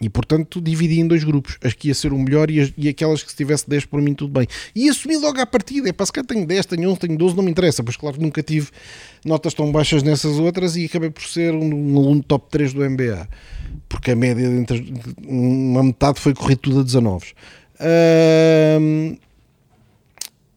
E 0.02 0.10
portanto 0.10 0.60
dividi 0.60 1.00
em 1.00 1.08
dois 1.08 1.24
grupos, 1.24 1.58
as 1.64 1.74
que 1.74 1.88
ia 1.88 1.96
ser 1.96 2.12
o 2.12 2.20
melhor 2.20 2.52
e, 2.52 2.60
as, 2.60 2.74
e 2.78 2.90
aquelas 2.90 3.24
que 3.24 3.30
se 3.30 3.38
tivesse 3.38 3.70
10 3.70 3.86
por 3.86 4.02
mim 4.02 4.14
tudo 4.14 4.32
bem. 4.32 4.46
E 4.76 4.90
assumi 4.90 5.16
logo 5.16 5.40
à 5.40 5.46
partida, 5.46 5.88
é 5.88 5.94
para 5.94 6.06
se 6.06 6.12
calhar 6.12 6.28
tenho 6.28 6.46
10, 6.46 6.66
tenho 6.66 6.90
11, 6.90 7.00
tenho 7.00 7.18
12, 7.18 7.36
não 7.36 7.44
me 7.44 7.52
interessa, 7.52 7.82
pois 7.82 7.96
claro 7.96 8.20
nunca 8.20 8.44
tive 8.44 8.70
notas 9.24 9.54
tão 9.54 9.72
baixas 9.72 10.04
nessas 10.04 10.38
outras 10.38 10.76
e 10.76 10.86
acabei 10.86 11.10
por 11.10 11.24
ser 11.24 11.54
um, 11.54 11.94
um 11.94 11.98
aluno 11.98 12.22
top 12.22 12.48
3 12.52 12.74
do 12.74 12.90
MBA, 12.90 13.30
porque 13.88 14.12
a 14.12 14.16
média 14.18 14.46
entre 14.46 14.94
uma 15.26 15.82
metade 15.82 16.20
foi 16.20 16.34
correr 16.34 16.58
tudo 16.58 16.82
a 16.82 16.84
19. 16.84 17.28
Uh, 17.80 19.18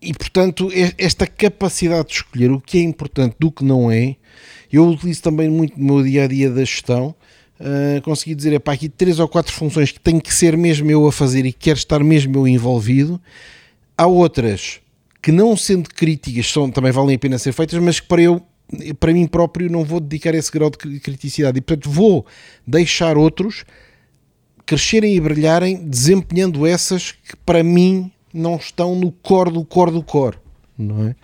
e 0.01 0.15
portanto, 0.15 0.69
esta 0.97 1.27
capacidade 1.27 2.09
de 2.09 2.15
escolher 2.15 2.51
o 2.51 2.61
que 2.61 2.79
é 2.79 2.83
importante 2.83 3.37
do 3.39 3.51
que 3.51 3.65
não 3.65 3.91
é, 3.91 4.17
eu 4.73 4.87
utilizo 4.89 5.23
também 5.23 5.49
muito 5.49 5.79
no 5.79 5.95
meu 5.95 6.05
dia 6.05 6.25
a 6.25 6.27
dia 6.27 6.51
da 6.51 6.61
gestão. 6.61 7.15
Uh, 7.61 8.01
consegui 8.03 8.37
dizer, 8.37 8.53
é 8.53 8.59
para 8.59 8.75
aqui 8.75 8.89
três 8.89 9.19
ou 9.19 9.27
quatro 9.27 9.53
funções 9.53 9.91
que 9.91 9.99
tem 9.99 10.21
que 10.21 10.33
ser 10.33 10.57
mesmo 10.57 10.89
eu 10.91 11.07
a 11.09 11.13
fazer 11.13 11.45
e 11.45 11.53
quero 11.53 11.79
estar 11.79 12.03
mesmo 12.05 12.37
eu 12.37 12.47
envolvido. 12.47 13.21
Há 13.97 14.07
outras 14.07 14.81
que, 15.21 15.33
não 15.33 15.57
sendo 15.57 15.89
críticas, 15.89 16.51
são, 16.51 16.71
também 16.71 16.93
valem 16.93 17.17
a 17.17 17.19
pena 17.19 17.37
ser 17.37 17.53
feitas, 17.53 17.79
mas 17.83 17.99
que 17.99 18.07
para 18.07 18.23
eu, 18.23 18.41
para 19.01 19.13
mim 19.13 19.27
próprio, 19.27 19.69
não 19.69 19.85
vou 19.85 19.99
dedicar 19.99 20.35
esse 20.37 20.53
grau 20.53 20.71
de 20.71 21.01
criticidade 21.01 21.59
e, 21.59 21.61
portanto, 21.61 21.91
vou 21.91 22.25
deixar 22.65 23.17
outros 23.17 23.65
crescerem 24.65 25.17
e 25.17 25.21
brilharem 25.21 25.89
desempenhando 25.89 26.67
essas 26.67 27.13
que 27.13 27.35
para 27.45 27.63
mim 27.65 28.13
não 28.33 28.57
estão 28.57 28.95
no 28.95 29.11
core 29.11 29.51
do 29.51 29.65
core 29.65 29.91
do 29.91 30.03
core, 30.03 30.37
não 30.77 31.09
é? 31.09 31.17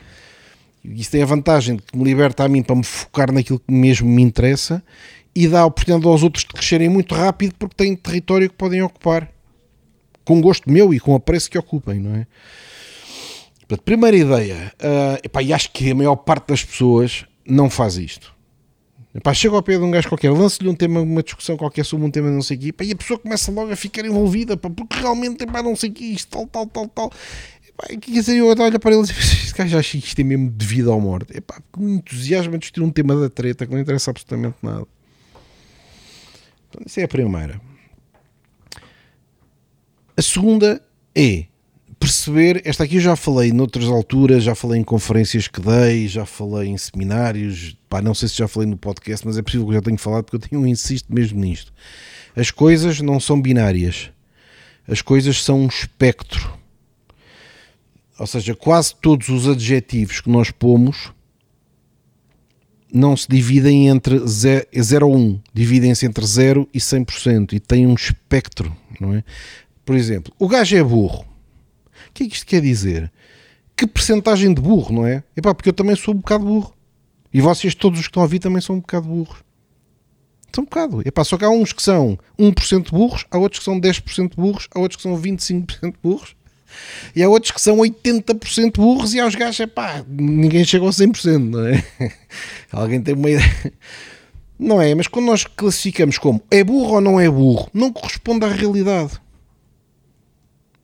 Isso 0.82 1.10
tem 1.10 1.22
a 1.22 1.26
vantagem 1.26 1.76
de 1.76 1.82
que 1.82 1.96
me 1.96 2.04
liberta 2.04 2.42
a 2.42 2.48
mim 2.48 2.62
para 2.62 2.74
me 2.74 2.84
focar 2.84 3.30
naquilo 3.30 3.58
que 3.58 3.72
mesmo 3.72 4.08
me 4.08 4.22
interessa 4.22 4.82
e 5.34 5.48
dá 5.48 5.60
a 5.60 5.66
oportunidade 5.66 6.06
aos 6.06 6.22
outros 6.22 6.44
de 6.44 6.52
crescerem 6.52 6.88
muito 6.88 7.14
rápido 7.14 7.54
porque 7.58 7.74
têm 7.74 7.96
território 7.96 8.48
que 8.48 8.56
podem 8.56 8.82
ocupar 8.82 9.30
com 10.24 10.40
gosto 10.40 10.70
meu 10.70 10.94
e 10.94 11.00
com 11.00 11.14
a 11.14 11.20
preço 11.20 11.50
que 11.50 11.58
ocupem, 11.58 12.00
não 12.00 12.14
é? 12.14 12.26
Portanto, 13.60 13.82
primeira 13.82 14.16
ideia, 14.16 14.72
uh, 14.76 15.20
epá, 15.22 15.42
e 15.42 15.52
acho 15.52 15.70
que 15.70 15.90
a 15.90 15.94
maior 15.94 16.16
parte 16.16 16.48
das 16.48 16.64
pessoas 16.64 17.24
não 17.46 17.68
faz 17.68 17.96
isto. 17.96 18.34
Epá, 19.14 19.32
chega 19.32 19.54
ao 19.54 19.62
pé 19.62 19.78
de 19.78 19.84
um 19.84 19.90
gajo 19.90 20.08
qualquer, 20.08 20.30
lança-lhe 20.32 20.68
um 20.68 20.74
tema, 20.74 21.00
uma 21.00 21.22
discussão 21.22 21.56
qualquer 21.56 21.84
sobre 21.84 22.04
um 22.04 22.10
tema 22.10 22.30
não 22.30 22.42
sei 22.42 22.56
o 22.56 22.60
quê, 22.60 22.68
epá, 22.68 22.84
e 22.84 22.92
a 22.92 22.96
pessoa 22.96 23.18
começa 23.18 23.50
logo 23.52 23.72
a 23.72 23.76
ficar 23.76 24.04
envolvida, 24.04 24.56
pá, 24.56 24.68
porque 24.68 24.98
realmente 24.98 25.44
epá, 25.44 25.62
não 25.62 25.76
sei 25.76 25.90
o 25.90 25.92
quê, 25.92 26.04
isto, 26.04 26.30
tal, 26.30 26.46
tal, 26.46 26.66
tal, 26.66 26.88
tal. 26.88 27.12
Epá, 27.68 27.86
quer 27.96 28.10
dizer, 28.10 28.36
eu 28.36 28.48
olho 28.48 28.80
para 28.80 28.94
ele 28.94 29.02
e 29.02 29.06
digo, 29.06 29.18
este 29.20 29.54
gajo 29.54 29.78
acha 29.78 29.98
que 29.98 30.04
isto 30.04 30.20
é 30.20 30.24
mesmo 30.24 30.50
de 30.50 30.66
vida 30.66 30.90
ou 30.90 31.00
morte. 31.00 31.36
Epá, 31.36 31.60
com 31.70 31.88
entusiasmo 31.88 32.54
a 32.56 32.58
discutir 32.58 32.82
um 32.82 32.90
tema 32.90 33.14
da 33.14 33.30
treta 33.30 33.66
que 33.66 33.72
não 33.72 33.80
interessa 33.80 34.10
absolutamente 34.10 34.56
nada. 34.62 34.86
Então, 36.74 36.82
isso 36.84 36.98
é 36.98 37.04
a 37.04 37.08
primeira. 37.08 37.60
A 40.16 40.22
segunda 40.22 40.82
é 41.14 41.44
perceber, 42.00 42.60
esta 42.64 42.84
aqui 42.84 42.96
eu 42.96 43.00
já 43.00 43.16
falei 43.16 43.52
noutras 43.52 43.86
alturas, 43.86 44.42
já 44.42 44.54
falei 44.54 44.80
em 44.80 44.84
conferências 44.84 45.46
que 45.46 45.60
dei, 45.60 46.08
já 46.08 46.26
falei 46.26 46.68
em 46.68 46.76
seminários, 46.76 47.76
pá, 47.88 48.02
não 48.02 48.12
sei 48.12 48.28
se 48.28 48.36
já 48.36 48.48
falei 48.48 48.68
no 48.68 48.76
podcast, 48.76 49.24
mas 49.24 49.38
é 49.38 49.42
possível 49.42 49.66
que 49.66 49.72
eu 49.72 49.76
já 49.76 49.82
tenha 49.82 49.96
falado 49.96 50.24
porque 50.24 50.36
eu 50.36 50.48
tenho 50.48 50.66
insisto 50.66 51.12
mesmo 51.12 51.40
nisto. 51.40 51.72
As 52.34 52.50
coisas 52.50 53.00
não 53.00 53.20
são 53.20 53.40
binárias. 53.40 54.10
As 54.86 55.00
coisas 55.00 55.42
são 55.42 55.60
um 55.60 55.66
espectro. 55.66 56.52
Ou 58.18 58.26
seja, 58.26 58.54
quase 58.54 58.94
todos 58.96 59.28
os 59.28 59.48
adjetivos 59.48 60.20
que 60.20 60.28
nós 60.28 60.50
pomos 60.50 61.12
não 62.94 63.16
se 63.16 63.28
dividem 63.28 63.88
entre 63.88 64.18
0 64.26 65.08
ou 65.08 65.16
1, 65.16 65.40
dividem-se 65.52 66.06
entre 66.06 66.24
0 66.24 66.68
e 66.72 66.78
100% 66.78 67.52
e 67.52 67.60
têm 67.60 67.86
um 67.86 67.94
espectro, 67.94 68.74
não 69.00 69.12
é? 69.12 69.24
Por 69.84 69.96
exemplo, 69.96 70.32
o 70.38 70.48
gajo 70.48 70.76
é 70.76 70.82
burro 70.82 71.34
que 72.14 72.22
é 72.22 72.28
que 72.28 72.34
isto 72.36 72.46
quer 72.46 72.62
dizer? 72.62 73.12
Que 73.76 73.86
percentagem 73.86 74.54
de 74.54 74.62
burro, 74.62 74.94
não 74.94 75.06
é? 75.06 75.24
Epá, 75.36 75.52
porque 75.52 75.68
eu 75.68 75.72
também 75.72 75.96
sou 75.96 76.14
um 76.14 76.18
bocado 76.18 76.44
burro. 76.44 76.72
E 77.32 77.40
vocês, 77.40 77.74
todos 77.74 77.98
os 77.98 78.06
que 78.06 78.10
estão 78.10 78.22
a 78.22 78.26
ouvir, 78.26 78.38
também 78.38 78.62
são 78.62 78.76
um 78.76 78.80
bocado 78.80 79.08
burros. 79.08 79.42
São 80.54 80.62
um 80.62 80.64
bocado. 80.64 81.02
Epá, 81.04 81.24
só 81.24 81.36
que 81.36 81.44
há 81.44 81.50
uns 81.50 81.72
que 81.72 81.82
são 81.82 82.16
1% 82.38 82.90
burros, 82.92 83.26
há 83.28 83.36
outros 83.36 83.58
que 83.58 83.64
são 83.64 83.80
10% 83.80 84.36
burros, 84.36 84.68
há 84.72 84.78
outros 84.78 84.96
que 84.96 85.02
são 85.02 85.20
25% 85.20 85.94
burros. 86.00 86.36
E 87.14 87.22
há 87.22 87.28
outros 87.28 87.52
que 87.52 87.60
são 87.60 87.78
80% 87.78 88.76
burros 88.76 89.14
e 89.14 89.20
há 89.20 89.26
os 89.26 89.34
gajos, 89.34 89.60
epá, 89.60 90.04
ninguém 90.08 90.64
chegou 90.64 90.88
a 90.88 90.92
100%, 90.92 91.38
não 91.38 91.66
é? 91.66 91.84
Alguém 92.72 93.00
tem 93.00 93.14
uma 93.14 93.30
ideia. 93.30 93.72
Não 94.58 94.80
é, 94.80 94.94
mas 94.94 95.08
quando 95.08 95.26
nós 95.26 95.44
classificamos 95.44 96.16
como 96.16 96.40
é 96.50 96.62
burro 96.62 96.94
ou 96.94 97.00
não 97.00 97.20
é 97.20 97.28
burro, 97.28 97.68
não 97.74 97.92
corresponde 97.92 98.44
à 98.44 98.48
realidade. 98.48 99.20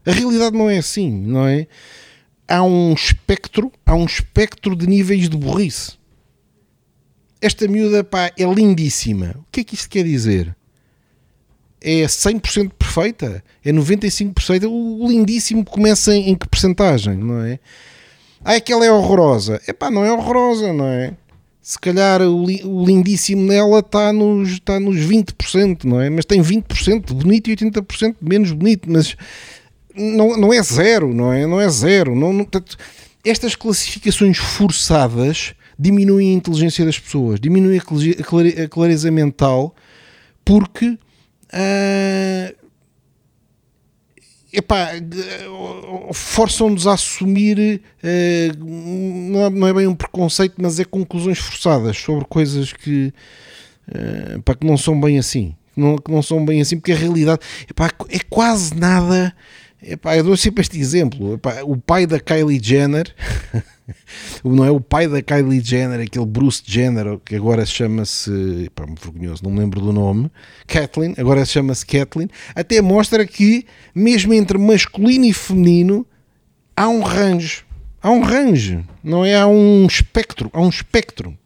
A 0.04 0.12
realidade 0.12 0.56
não 0.56 0.68
é 0.68 0.78
assim, 0.78 1.10
não 1.10 1.46
é? 1.46 1.66
Há 2.48 2.62
um 2.64 2.92
espectro, 2.92 3.70
há 3.86 3.94
um 3.94 4.04
espectro 4.04 4.74
de 4.74 4.86
níveis 4.86 5.28
de 5.28 5.36
burrice. 5.36 5.92
Esta 7.40 7.68
miúda, 7.68 8.02
pá, 8.02 8.32
é 8.36 8.44
lindíssima. 8.44 9.36
O 9.38 9.44
que 9.52 9.60
é 9.60 9.64
que 9.64 9.74
isto 9.74 9.88
quer 9.88 10.04
dizer? 10.04 10.54
É 11.80 12.02
100% 12.04 12.72
perfeita? 12.90 13.42
É 13.64 13.72
95%? 13.72 14.68
O 14.68 15.06
lindíssimo 15.08 15.64
começa 15.64 16.14
em, 16.14 16.30
em 16.30 16.34
que 16.34 16.48
percentagem, 16.48 17.16
não 17.16 17.42
é? 17.42 17.58
Ah, 18.44 18.54
é 18.54 18.60
que 18.60 18.72
ela 18.72 18.84
é 18.84 18.90
horrorosa. 18.90 19.60
É 19.66 19.72
pá, 19.72 19.90
não 19.90 20.04
é 20.04 20.12
horrorosa, 20.12 20.72
não 20.72 20.86
é? 20.86 21.14
Se 21.62 21.78
calhar 21.78 22.22
o, 22.22 22.44
o 22.44 22.84
lindíssimo 22.84 23.42
nela 23.42 23.80
está 23.80 24.12
nos, 24.12 24.50
está 24.50 24.80
nos 24.80 24.96
20%, 24.96 25.84
não 25.84 26.00
é? 26.00 26.10
Mas 26.10 26.24
tem 26.24 26.42
20% 26.42 27.06
de 27.06 27.14
bonito 27.14 27.50
e 27.50 27.56
80% 27.56 28.16
de 28.20 28.28
menos 28.28 28.52
bonito. 28.52 28.90
Mas 28.90 29.16
não, 29.94 30.36
não 30.36 30.52
é 30.52 30.62
zero, 30.62 31.14
não 31.14 31.32
é? 31.32 31.46
Não 31.46 31.60
é 31.60 31.68
zero. 31.68 32.16
Não, 32.16 32.32
não, 32.32 32.48
estas 33.24 33.54
classificações 33.54 34.38
forçadas 34.38 35.54
diminuem 35.78 36.30
a 36.30 36.34
inteligência 36.34 36.84
das 36.84 36.98
pessoas, 36.98 37.40
diminuem 37.40 37.78
a 37.78 38.68
clareza 38.68 39.10
mental, 39.10 39.74
porque 40.44 40.86
uh, 40.88 42.59
epá, 44.52 44.90
forçam-nos 46.12 46.86
a 46.86 46.94
assumir, 46.94 47.80
não, 48.58 49.46
é, 49.46 49.50
não, 49.50 49.68
é, 49.68 49.72
bem 49.72 49.86
um 49.86 49.94
preconceito, 49.94 50.54
mas 50.58 50.78
é 50.80 50.84
conclusões 50.84 51.38
forçadas 51.38 51.96
sobre 51.96 52.24
coisas 52.24 52.72
que, 52.72 53.12
epá, 54.36 54.54
que 54.54 54.66
não 54.66 54.76
são 54.76 55.00
bem 55.00 55.18
assim. 55.18 55.54
Não, 55.76 55.96
que 55.96 56.10
não 56.10 56.20
são 56.20 56.44
bem 56.44 56.60
assim, 56.60 56.76
porque 56.76 56.92
a 56.92 56.96
realidade 56.96 57.40
epá, 57.70 57.90
é 58.08 58.18
quase 58.28 58.74
nada 58.74 59.34
Epá, 59.82 60.16
eu 60.16 60.24
dou 60.24 60.36
sempre 60.36 60.60
este 60.60 60.78
exemplo. 60.78 61.34
Epá, 61.34 61.62
o 61.62 61.76
pai 61.76 62.06
da 62.06 62.20
Kylie 62.20 62.60
Jenner, 62.62 63.14
não 64.44 64.64
é 64.64 64.70
o 64.70 64.80
pai 64.80 65.08
da 65.08 65.22
Kylie 65.22 65.60
Jenner, 65.60 66.00
aquele 66.00 66.26
Bruce 66.26 66.62
Jenner, 66.64 67.18
que 67.24 67.34
agora 67.34 67.64
chama-se, 67.64 68.30
me 68.30 68.70
vergonhoso, 69.00 69.42
não 69.42 69.50
me 69.50 69.60
lembro 69.60 69.80
do 69.80 69.92
nome, 69.92 70.30
Kathleen, 70.66 71.14
agora 71.16 71.44
chama-se 71.44 71.86
Kathleen, 71.86 72.28
até 72.54 72.80
mostra 72.82 73.26
que, 73.26 73.64
mesmo 73.94 74.34
entre 74.34 74.58
masculino 74.58 75.24
e 75.24 75.32
feminino, 75.32 76.06
há 76.76 76.88
um 76.88 77.00
range. 77.00 77.64
Há 78.02 78.10
um 78.10 78.20
range, 78.22 78.82
não 79.04 79.24
é? 79.24 79.36
Há 79.36 79.46
um 79.46 79.86
espectro, 79.86 80.50
há 80.54 80.60
um 80.60 80.68
espectro. 80.68 81.36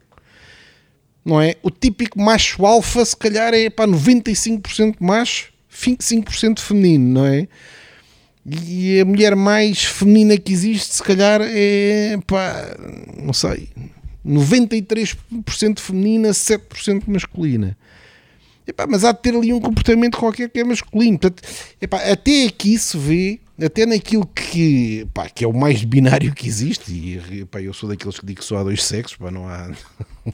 Não 1.25 1.41
é? 1.41 1.57
O 1.63 1.71
típico 1.71 2.21
macho 2.21 2.67
alfa, 2.67 3.05
se 3.05 3.17
calhar, 3.17 3.55
é 3.55 3.71
para 3.71 3.91
95% 3.91 4.97
macho, 5.01 5.53
5% 5.73 6.61
feminino, 6.61 7.21
não 7.21 7.27
é? 7.27 7.49
E 8.47 9.01
a 9.01 9.05
mulher 9.05 9.35
mais 9.35 9.85
feminina 9.85 10.37
que 10.37 10.53
existe, 10.53 10.97
se 10.97 11.03
calhar, 11.03 11.41
é 11.43 12.19
pá, 12.27 12.77
não 13.23 13.33
sei, 13.33 13.71
93% 14.27 15.79
feminina, 15.79 16.29
7% 16.29 17.05
masculina. 17.07 17.77
Epá, 18.67 18.87
mas 18.87 19.05
há 19.05 19.13
de 19.13 19.21
ter 19.21 19.35
ali 19.35 19.53
um 19.53 19.61
comportamento 19.61 20.19
qualquer 20.19 20.49
que 20.49 20.61
é 20.61 20.65
masculino. 20.65 21.19
Portanto, 21.19 21.43
epá, 21.81 21.99
até 21.99 22.47
aqui 22.47 22.79
se 22.79 22.97
vê 22.97 23.41
até 23.63 23.87
naquilo 23.87 24.27
que, 24.27 25.07
pá, 25.15 25.29
que 25.29 25.45
é 25.45 25.49
o 25.49 25.53
mais 25.53 25.85
binário 25.85 26.35
que 26.35 26.47
existe, 26.47 26.93
e 26.93 27.45
pá, 27.45 27.61
eu 27.61 27.73
sou 27.73 27.89
daqueles 27.89 28.19
que 28.19 28.27
digo 28.27 28.41
que 28.41 28.47
só 28.47 28.59
há 28.59 28.65
dois 28.65 28.83
sexos, 28.83 29.17
pá, 29.17 29.31
não 29.31 29.49
há 29.49 29.71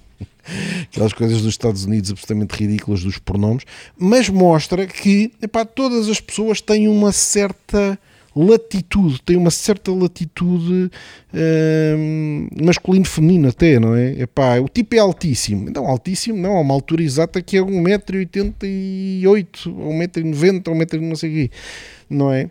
aquelas 0.84 1.12
coisas 1.12 1.42
dos 1.42 1.52
Estados 1.52 1.84
Unidos 1.84 2.10
absolutamente 2.10 2.54
ridículas 2.54 3.02
dos 3.02 3.18
pronomes, 3.18 3.64
mas 3.98 4.28
mostra 4.28 4.86
que 4.86 5.32
todas 5.74 6.08
as 6.08 6.20
pessoas 6.20 6.60
têm 6.60 6.88
uma 6.88 7.12
certa 7.12 7.98
latitude, 8.34 9.20
têm 9.22 9.36
uma 9.36 9.50
certa 9.50 9.92
latitude 9.92 10.90
hum, 11.34 12.48
masculino-feminino 12.62 13.48
até, 13.48 13.78
não 13.80 13.94
é? 13.94 14.20
Epá, 14.20 14.58
o 14.60 14.68
tipo 14.68 14.94
é 14.94 14.98
altíssimo, 14.98 15.70
não 15.70 15.86
altíssimo, 15.86 16.38
não, 16.38 16.56
há 16.56 16.60
uma 16.60 16.74
altura 16.74 17.02
exata 17.02 17.42
que 17.42 17.56
é 17.56 17.60
1,88m, 17.60 19.26
ou 19.26 19.34
1,90m, 19.92 20.68
ou 20.68 20.74
1,90m, 20.74 21.00
não 21.00 21.16
sei 21.16 21.30
o 21.30 21.34
quê, 21.34 21.50
não 22.08 22.32
é? 22.32 22.48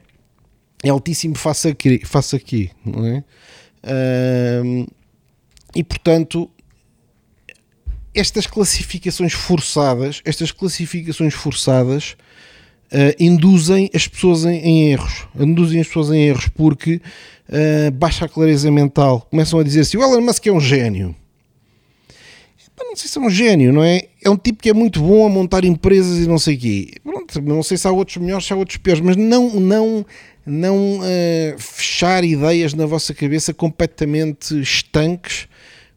É 0.83 0.89
altíssimo 0.89 1.35
face 1.35 1.67
aqui, 1.67 2.01
face 2.05 2.35
aqui 2.35 2.71
não 2.85 3.05
é? 3.05 3.23
Hum, 4.63 4.87
e 5.75 5.83
portanto, 5.83 6.49
estas 8.13 8.47
classificações 8.47 9.33
forçadas, 9.33 10.21
estas 10.25 10.51
classificações 10.51 11.33
forçadas 11.33 12.15
uh, 12.91 13.15
induzem 13.19 13.89
as 13.93 14.07
pessoas 14.07 14.45
em, 14.45 14.57
em, 14.57 14.91
erros, 14.91 15.27
induzem 15.39 15.79
as 15.79 15.87
pessoas 15.87 16.11
em 16.11 16.27
erros 16.27 16.47
porque 16.49 17.01
uh, 17.49 17.91
baixa 17.91 18.25
a 18.25 18.29
clareza 18.29 18.71
mental, 18.71 19.27
começam 19.29 19.59
a 19.59 19.63
dizer 19.63 19.81
assim, 19.81 19.97
o 19.97 20.03
Elon 20.03 20.21
Musk 20.21 20.45
é 20.47 20.51
um 20.51 20.59
gênio. 20.59 21.15
Não 22.81 22.95
sei 22.95 23.09
se 23.09 23.17
é 23.19 23.21
um 23.21 23.29
gênio, 23.29 23.73
não 23.73 23.83
é? 23.83 24.07
É 24.23 24.29
um 24.29 24.37
tipo 24.37 24.63
que 24.63 24.69
é 24.69 24.73
muito 24.73 25.01
bom 25.01 25.25
a 25.25 25.29
montar 25.29 25.63
empresas 25.63 26.17
e 26.17 26.27
não 26.27 26.39
sei 26.39 26.55
o 26.55 26.59
quê. 26.59 26.93
Pronto, 27.03 27.41
não 27.41 27.61
sei 27.61 27.77
se 27.77 27.85
há 27.85 27.91
outros 27.91 28.17
melhores, 28.17 28.45
se 28.45 28.53
há 28.53 28.55
outros 28.55 28.77
piores, 28.77 29.01
mas 29.01 29.15
não, 29.15 29.59
não, 29.59 30.05
não 30.49 30.99
uh, 30.99 31.59
fechar 31.59 32.23
ideias 32.23 32.73
na 32.73 32.85
vossa 32.85 33.13
cabeça 33.13 33.53
completamente 33.53 34.59
estanques 34.59 35.47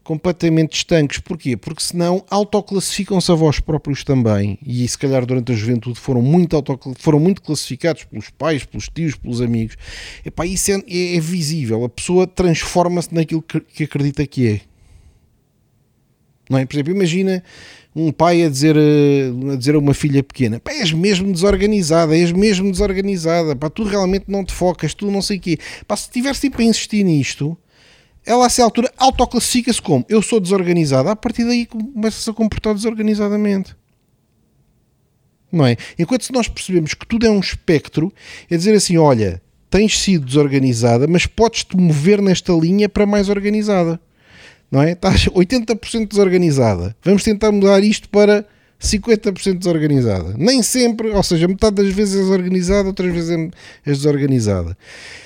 completamente 0.03 0.75
estanques. 0.75 1.19
Porquê? 1.19 1.55
Porque 1.55 1.81
senão 1.81 2.23
autoclassificam-se 2.29 3.31
a 3.31 3.35
vós 3.35 3.59
próprios 3.59 4.03
também. 4.03 4.59
E 4.65 4.87
se 4.87 4.97
calhar 4.97 5.25
durante 5.25 5.51
a 5.51 5.55
juventude 5.55 5.99
foram 5.99 6.21
muito, 6.21 6.61
foram 6.97 7.19
muito 7.19 7.41
classificados 7.41 8.03
pelos 8.03 8.29
pais, 8.29 8.65
pelos 8.65 8.89
tios, 8.89 9.15
pelos 9.15 9.41
amigos. 9.41 9.77
Epá, 10.25 10.45
isso 10.45 10.71
é, 10.71 10.75
é, 10.87 11.15
é 11.15 11.19
visível. 11.19 11.85
A 11.85 11.89
pessoa 11.89 12.27
transforma-se 12.27 13.13
naquilo 13.13 13.41
que, 13.41 13.59
que, 13.61 13.83
acredita 13.85 14.27
que 14.27 14.47
é. 14.47 14.61
Não 16.49 16.59
é? 16.59 16.65
Por 16.65 16.75
exemplo, 16.75 16.93
imagina 16.93 17.41
um 17.95 18.11
pai 18.11 18.43
a 18.43 18.49
dizer 18.49 18.75
a, 18.77 19.55
dizer 19.55 19.75
a 19.75 19.79
uma 19.79 19.93
filha 19.93 20.23
pequena: 20.23 20.59
Pá, 20.59 20.71
és 20.71 20.91
mesmo 20.91 21.31
desorganizada, 21.31 22.17
és 22.17 22.31
mesmo 22.31 22.71
desorganizada, 22.71 23.55
pá, 23.55 23.69
tu 23.69 23.83
realmente 23.83 24.25
não 24.27 24.43
te 24.43 24.53
focas, 24.53 24.93
tu 24.93 25.11
não 25.11 25.21
sei 25.21 25.37
o 25.37 25.41
quê. 25.41 25.57
Pá, 25.87 25.95
se 25.95 26.09
tivesse 26.09 26.41
tipo 26.41 26.61
a 26.61 26.63
insistir 26.63 27.03
nisto, 27.03 27.57
ela 28.25 28.45
a 28.45 28.47
essa 28.47 28.63
altura 28.63 28.91
autoclassifica-se 28.97 29.81
como 29.81 30.05
eu 30.09 30.21
sou 30.21 30.39
desorganizada, 30.39 31.11
a 31.11 31.15
partir 31.15 31.43
daí 31.43 31.65
começa-se 31.65 32.29
a 32.29 32.33
comportar 32.33 32.73
desorganizadamente. 32.73 33.75
Não 35.51 35.65
é? 35.65 35.77
Enquanto 35.99 36.27
nós 36.31 36.47
percebemos 36.47 36.95
que 36.95 37.05
tudo 37.05 37.27
é 37.27 37.29
um 37.29 37.39
espectro, 37.39 38.11
é 38.49 38.57
dizer 38.57 38.73
assim: 38.73 38.97
olha, 38.97 39.41
tens 39.69 39.99
sido 39.99 40.25
desorganizada, 40.25 41.07
mas 41.07 41.27
podes-te 41.27 41.77
mover 41.77 42.21
nesta 42.21 42.53
linha 42.53 42.89
para 42.89 43.05
mais 43.05 43.29
organizada. 43.29 43.99
Não 44.73 44.81
é? 44.81 44.93
Estás 44.93 45.25
80% 45.29 46.07
desorganizada. 46.07 46.95
Vamos 47.03 47.23
tentar 47.23 47.51
mudar 47.51 47.83
isto 47.83 48.09
para 48.09 48.43
50% 48.81 49.59
desorganizada. 49.59 50.33
Nem 50.35 50.63
sempre, 50.63 51.11
ou 51.11 51.21
seja, 51.21 51.47
metade 51.47 51.75
das 51.75 51.93
vezes 51.93 52.21
és 52.21 52.27
organizada, 52.27 52.87
outras 52.87 53.13
vezes 53.13 53.29
és 53.85 53.97
desorganizada. 53.97 54.75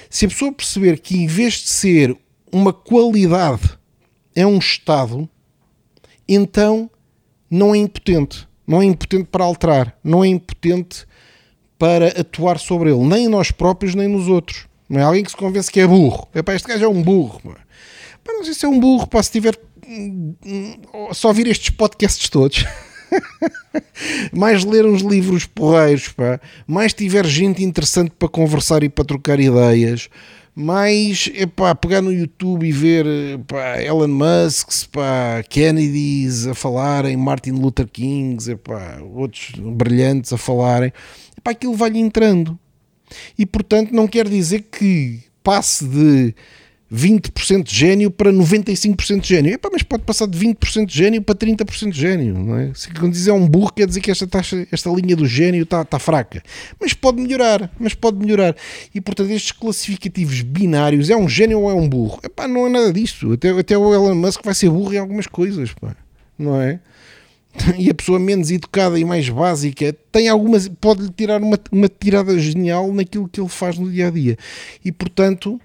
Se 0.10 0.26
a 0.26 0.28
pessoa 0.28 0.52
perceber 0.52 1.00
que 1.00 1.16
em 1.16 1.28
vez 1.28 1.54
de 1.54 1.70
ser 1.70 2.18
uma 2.52 2.74
qualidade 2.74 3.70
é 4.36 4.46
um 4.46 4.58
estado, 4.58 5.30
então 6.28 6.92
não 7.50 7.74
é 7.74 7.78
impotente. 7.78 8.46
Não 8.68 8.82
é 8.82 8.86
impotente 8.86 9.30
para 9.32 9.46
alterar, 9.46 9.98
não 10.04 10.26
é 10.26 10.28
impotente 10.28 11.06
para 11.80 12.08
atuar 12.20 12.60
sobre 12.60 12.90
ele, 12.92 13.06
nem 13.06 13.30
nós 13.30 13.50
próprios, 13.50 13.96
nem 13.96 14.10
nos 14.10 14.28
outros. 14.28 14.66
Não 14.90 15.00
é 15.00 15.04
alguém 15.04 15.24
que 15.24 15.32
se 15.32 15.38
convence 15.38 15.72
que 15.72 15.80
é 15.80 15.88
burro. 15.88 16.28
É 16.34 16.42
para 16.42 16.56
este 16.56 16.68
gajo 16.68 16.84
é 16.84 16.88
um 16.88 17.02
burro. 17.02 17.56
Pá, 18.28 18.34
não 18.34 18.44
sei 18.44 18.54
se 18.54 18.66
é 18.66 18.68
um 18.70 18.78
burro, 18.78 19.08
pá, 19.08 19.24
se 19.24 19.32
tiver 19.32 19.58
hum, 19.88 20.36
só 21.14 21.30
ouvir 21.30 21.48
estes 21.48 21.70
podcasts 21.70 22.28
todos. 22.28 22.66
mais 24.36 24.66
ler 24.66 24.86
uns 24.86 25.02
livros 25.02 25.46
porreiros, 25.46 26.10
pá. 26.10 26.42
mais 26.68 26.94
tiver 26.94 27.26
gente 27.26 27.64
interessante 27.64 28.12
para 28.20 28.28
conversar 28.28 28.84
e 28.84 28.90
para 28.90 29.06
trocar 29.06 29.40
ideias, 29.40 30.10
mais 30.54 31.32
epá, 31.36 31.74
pegar 31.74 32.02
no 32.02 32.12
YouTube 32.12 32.68
e 32.68 32.72
ver 32.74 33.06
epá, 33.06 33.82
Elon 33.82 34.10
Musk, 34.10 34.72
epá, 34.84 35.42
Kennedys 35.48 36.48
a 36.48 36.54
falarem, 36.54 37.16
Martin 37.16 37.52
Luther 37.52 37.88
Kings, 37.88 38.52
epá, 38.52 39.00
outros 39.02 39.52
brilhantes 39.58 40.34
a 40.34 40.38
falarem, 40.38 40.92
epá, 41.38 41.52
aquilo 41.52 41.76
vai-lhe 41.76 42.00
entrando. 42.00 42.60
E 43.40 43.46
portanto 43.46 43.94
não 43.94 44.06
quer 44.06 44.28
dizer 44.28 44.64
que 44.64 45.22
passe 45.42 45.86
de 45.86 46.36
20% 46.94 47.64
de 47.64 47.76
gênio 47.76 48.10
para 48.10 48.32
95% 48.32 49.20
de 49.20 49.28
gênio. 49.28 49.54
Epá, 49.54 49.70
mas 49.72 49.84
pode 49.84 50.04
passar 50.04 50.26
de 50.26 50.38
20% 50.38 50.86
de 50.86 50.96
gênio 50.96 51.22
para 51.22 51.36
30% 51.36 51.92
de 51.92 52.00
gênio. 52.00 52.38
Não 52.38 52.58
é? 52.58 52.72
Se 52.74 52.90
quando 52.94 53.12
dizer 53.12 53.32
um 53.32 53.48
burro, 53.48 53.74
quer 53.74 53.86
dizer 53.86 54.00
que 54.00 54.10
esta, 54.10 54.26
taxa, 54.26 54.66
esta 54.72 54.90
linha 54.90 55.16
do 55.16 55.26
gênio 55.26 55.64
está, 55.64 55.82
está 55.82 56.00
fraca. 56.00 56.42
Mas 56.80 56.94
pode 56.94 57.22
melhorar. 57.22 57.70
Mas 57.78 57.94
pode 57.94 58.18
melhorar. 58.18 58.56
E 58.96 59.02
portanto, 59.02 59.32
estes 59.32 59.52
classificativos 59.52 60.42
binários, 60.42 61.10
é 61.10 61.18
um 61.18 61.28
gênio 61.28 61.62
ou 61.62 61.70
é 61.70 61.74
um 61.74 61.88
burro? 61.90 62.20
Epá, 62.24 62.48
não 62.48 62.68
é 62.68 62.70
nada 62.70 62.94
disso. 62.94 63.34
Até, 63.34 63.50
até 63.50 63.78
o 63.78 63.94
Elon 63.94 64.16
Musk 64.16 64.42
vai 64.44 64.54
ser 64.54 64.70
burro 64.70 64.94
em 64.94 64.98
algumas 64.98 65.28
coisas. 65.28 65.74
Pá. 65.74 65.96
Não 66.40 66.62
é? 66.62 66.80
E 67.78 67.90
a 67.90 67.94
pessoa 67.94 68.20
menos 68.20 68.52
educada 68.52 69.00
e 69.00 69.04
mais 69.04 69.28
básica 69.30 69.96
tem 70.12 70.30
algumas, 70.30 70.68
pode-lhe 70.68 71.10
tirar 71.10 71.42
uma, 71.42 71.60
uma 71.72 71.90
tirada 71.90 72.38
genial 72.38 72.94
naquilo 72.94 73.28
que 73.28 73.40
ele 73.40 73.50
faz 73.50 73.78
no 73.78 73.90
dia 73.90 74.08
a 74.08 74.12
dia. 74.12 74.38
E 74.86 74.92
portanto 74.92 75.60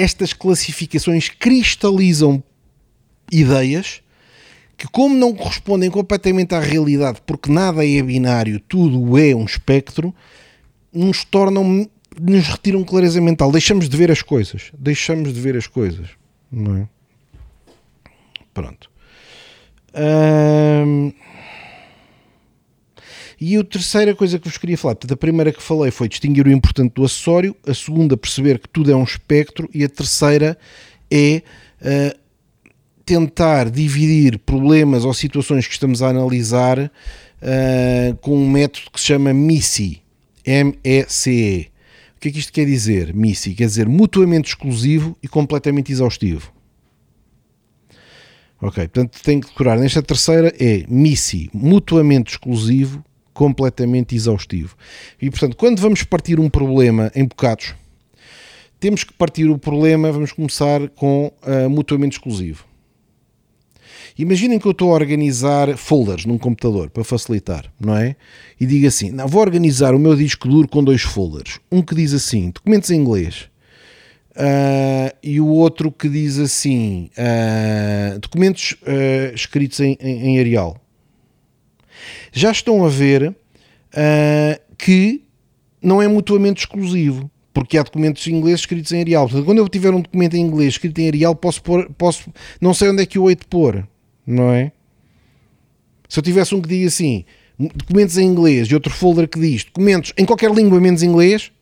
estas 0.00 0.32
classificações 0.32 1.28
cristalizam 1.28 2.42
ideias 3.30 4.02
que, 4.76 4.88
como 4.88 5.14
não 5.14 5.34
correspondem 5.34 5.90
completamente 5.90 6.54
à 6.54 6.60
realidade, 6.60 7.20
porque 7.26 7.52
nada 7.52 7.86
é 7.86 8.02
binário, 8.02 8.58
tudo 8.60 9.18
é 9.18 9.34
um 9.34 9.44
espectro, 9.44 10.14
nos 10.92 11.22
tornam, 11.22 11.88
nos 12.18 12.48
retiram 12.48 12.82
clareza 12.82 13.20
mental. 13.20 13.52
Deixamos 13.52 13.88
de 13.88 13.96
ver 13.96 14.10
as 14.10 14.22
coisas. 14.22 14.72
Deixamos 14.78 15.34
de 15.34 15.40
ver 15.40 15.56
as 15.56 15.66
coisas. 15.66 16.08
Não 16.50 16.76
é? 16.76 16.88
Pronto. 18.54 18.90
Hum... 19.94 21.12
E 23.40 23.56
a 23.56 23.64
terceira 23.64 24.14
coisa 24.14 24.38
que 24.38 24.46
vos 24.46 24.58
queria 24.58 24.76
falar, 24.76 24.96
portanto, 24.96 25.14
a 25.14 25.16
primeira 25.16 25.50
que 25.50 25.62
falei 25.62 25.90
foi 25.90 26.08
distinguir 26.08 26.46
o 26.46 26.52
importante 26.52 26.92
do 26.92 27.04
acessório, 27.04 27.56
a 27.66 27.72
segunda, 27.72 28.14
perceber 28.14 28.58
que 28.58 28.68
tudo 28.68 28.92
é 28.92 28.94
um 28.94 29.02
espectro, 29.02 29.66
e 29.72 29.82
a 29.82 29.88
terceira 29.88 30.58
é 31.10 31.42
uh, 31.80 32.18
tentar 33.02 33.70
dividir 33.70 34.38
problemas 34.40 35.06
ou 35.06 35.14
situações 35.14 35.66
que 35.66 35.72
estamos 35.72 36.02
a 36.02 36.08
analisar 36.08 36.78
uh, 36.78 38.16
com 38.20 38.36
um 38.36 38.50
método 38.50 38.90
que 38.92 39.00
se 39.00 39.06
chama 39.06 39.32
MICI. 39.32 40.02
M-E-C-E. 40.44 41.70
O 42.16 42.20
que 42.20 42.28
é 42.28 42.32
que 42.32 42.38
isto 42.38 42.52
quer 42.52 42.66
dizer? 42.66 43.14
MICI 43.14 43.54
quer 43.54 43.66
dizer 43.66 43.88
mutuamente 43.88 44.50
exclusivo 44.50 45.16
e 45.22 45.28
completamente 45.28 45.90
exaustivo. 45.90 46.52
Ok, 48.60 48.86
portanto 48.88 49.18
tem 49.22 49.40
que 49.40 49.48
decorar. 49.48 49.78
Nesta 49.78 50.02
terceira 50.02 50.54
é 50.60 50.84
MICI, 50.86 51.48
mutuamente 51.54 52.32
exclusivo 52.32 53.02
completamente 53.32 54.14
exaustivo. 54.14 54.76
E 55.20 55.30
portanto, 55.30 55.56
quando 55.56 55.80
vamos 55.80 56.02
partir 56.02 56.38
um 56.40 56.50
problema 56.50 57.10
em 57.14 57.24
bocados, 57.24 57.74
temos 58.78 59.04
que 59.04 59.12
partir 59.12 59.48
o 59.48 59.58
problema, 59.58 60.10
vamos 60.10 60.32
começar 60.32 60.88
com 60.90 61.30
uh, 61.42 61.68
mutuamente 61.68 62.16
exclusivo. 62.16 62.64
Imaginem 64.18 64.58
que 64.58 64.66
eu 64.66 64.72
estou 64.72 64.90
a 64.90 64.94
organizar 64.94 65.76
folders 65.76 66.24
num 66.24 66.38
computador 66.38 66.90
para 66.90 67.04
facilitar, 67.04 67.72
não 67.78 67.96
é? 67.96 68.16
E 68.58 68.66
digo 68.66 68.86
assim: 68.86 69.10
não, 69.10 69.28
vou 69.28 69.40
organizar 69.40 69.94
o 69.94 69.98
meu 69.98 70.16
disco 70.16 70.48
duro 70.48 70.66
com 70.68 70.82
dois 70.82 71.02
folders. 71.02 71.60
Um 71.70 71.82
que 71.82 71.94
diz 71.94 72.12
assim, 72.12 72.50
documentos 72.50 72.90
em 72.90 73.00
inglês, 73.00 73.48
uh, 74.32 75.16
e 75.22 75.40
o 75.40 75.46
outro 75.46 75.92
que 75.92 76.08
diz 76.08 76.38
assim, 76.38 77.10
uh, 77.16 78.18
documentos 78.18 78.72
uh, 78.82 79.34
escritos 79.34 79.80
em, 79.80 79.96
em, 80.00 80.26
em 80.26 80.40
Arial 80.40 80.76
já 82.32 82.50
estão 82.50 82.84
a 82.84 82.88
ver 82.88 83.28
uh, 83.28 84.60
que 84.76 85.22
não 85.82 86.00
é 86.00 86.08
mutuamente 86.08 86.60
exclusivo, 86.60 87.30
porque 87.52 87.78
há 87.78 87.82
documentos 87.82 88.26
em 88.26 88.34
inglês 88.34 88.60
escritos 88.60 88.92
em 88.92 89.00
Arial. 89.00 89.26
Portanto, 89.26 89.44
quando 89.44 89.58
eu 89.58 89.68
tiver 89.68 89.92
um 89.92 90.00
documento 90.00 90.34
em 90.34 90.40
inglês 90.40 90.74
escrito 90.74 90.98
em 90.98 91.08
Arial, 91.08 91.34
posso 91.34 91.62
pôr, 91.62 91.90
posso, 91.96 92.30
não 92.60 92.74
sei 92.74 92.90
onde 92.90 93.02
é 93.02 93.06
que 93.06 93.18
eu 93.18 93.28
hei 93.28 93.36
de 93.36 93.46
pôr, 93.46 93.86
não 94.26 94.52
é? 94.52 94.72
Se 96.08 96.18
eu 96.18 96.22
tivesse 96.22 96.54
um 96.54 96.60
que 96.60 96.68
diga 96.68 96.88
assim, 96.88 97.24
documentos 97.74 98.18
em 98.18 98.26
inglês 98.26 98.68
e 98.68 98.74
outro 98.74 98.92
folder 98.92 99.28
que 99.28 99.38
diz 99.38 99.64
documentos 99.64 100.12
em 100.18 100.24
qualquer 100.24 100.50
língua 100.50 100.80
menos 100.80 101.02
inglês, 101.02 101.52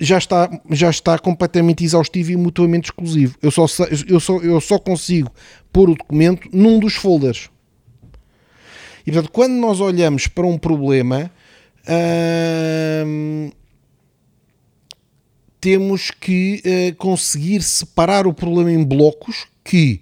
já 0.00 0.16
está, 0.16 0.48
já 0.70 0.90
está 0.90 1.18
completamente 1.18 1.84
exaustivo 1.84 2.30
e 2.32 2.36
mutuamente 2.36 2.86
exclusivo. 2.86 3.36
Eu 3.42 3.50
só, 3.50 3.66
eu, 4.06 4.20
só, 4.20 4.38
eu 4.38 4.60
só 4.60 4.78
consigo 4.78 5.30
pôr 5.72 5.90
o 5.90 5.94
documento 5.94 6.48
num 6.52 6.78
dos 6.78 6.94
folders. 6.94 7.50
E 9.06 9.12
portanto, 9.12 9.30
quando 9.32 9.54
nós 9.54 9.80
olhamos 9.80 10.26
para 10.26 10.46
um 10.46 10.58
problema, 10.58 11.30
hum, 13.06 13.50
temos 15.60 16.10
que 16.10 16.62
uh, 16.64 16.96
conseguir 16.96 17.62
separar 17.62 18.26
o 18.26 18.34
problema 18.34 18.70
em 18.70 18.84
blocos 18.84 19.46
que 19.64 20.00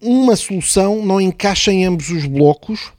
uma 0.00 0.36
solução 0.36 1.04
não 1.04 1.20
encaixa 1.20 1.72
em 1.72 1.84
ambos 1.84 2.10
os 2.10 2.26
blocos 2.26 2.92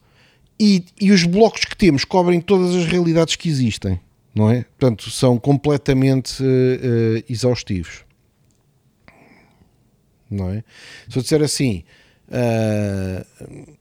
e, 0.60 0.84
e 1.00 1.12
os 1.12 1.24
blocos 1.24 1.66
que 1.66 1.78
temos 1.78 2.04
cobrem 2.04 2.42
todas 2.42 2.76
as 2.76 2.86
realidades 2.86 3.36
que 3.36 3.48
existem, 3.48 4.00
não 4.34 4.50
é? 4.50 4.64
Portanto, 4.78 5.10
são 5.12 5.38
completamente 5.38 6.42
uh, 6.42 6.46
uh, 6.46 7.24
exaustivos. 7.30 8.04
Não 10.30 10.50
é? 10.50 10.64
Se 11.08 11.18
eu 11.18 11.22
disser 11.22 11.42
assim, 11.42 11.84
uh, 12.28 13.78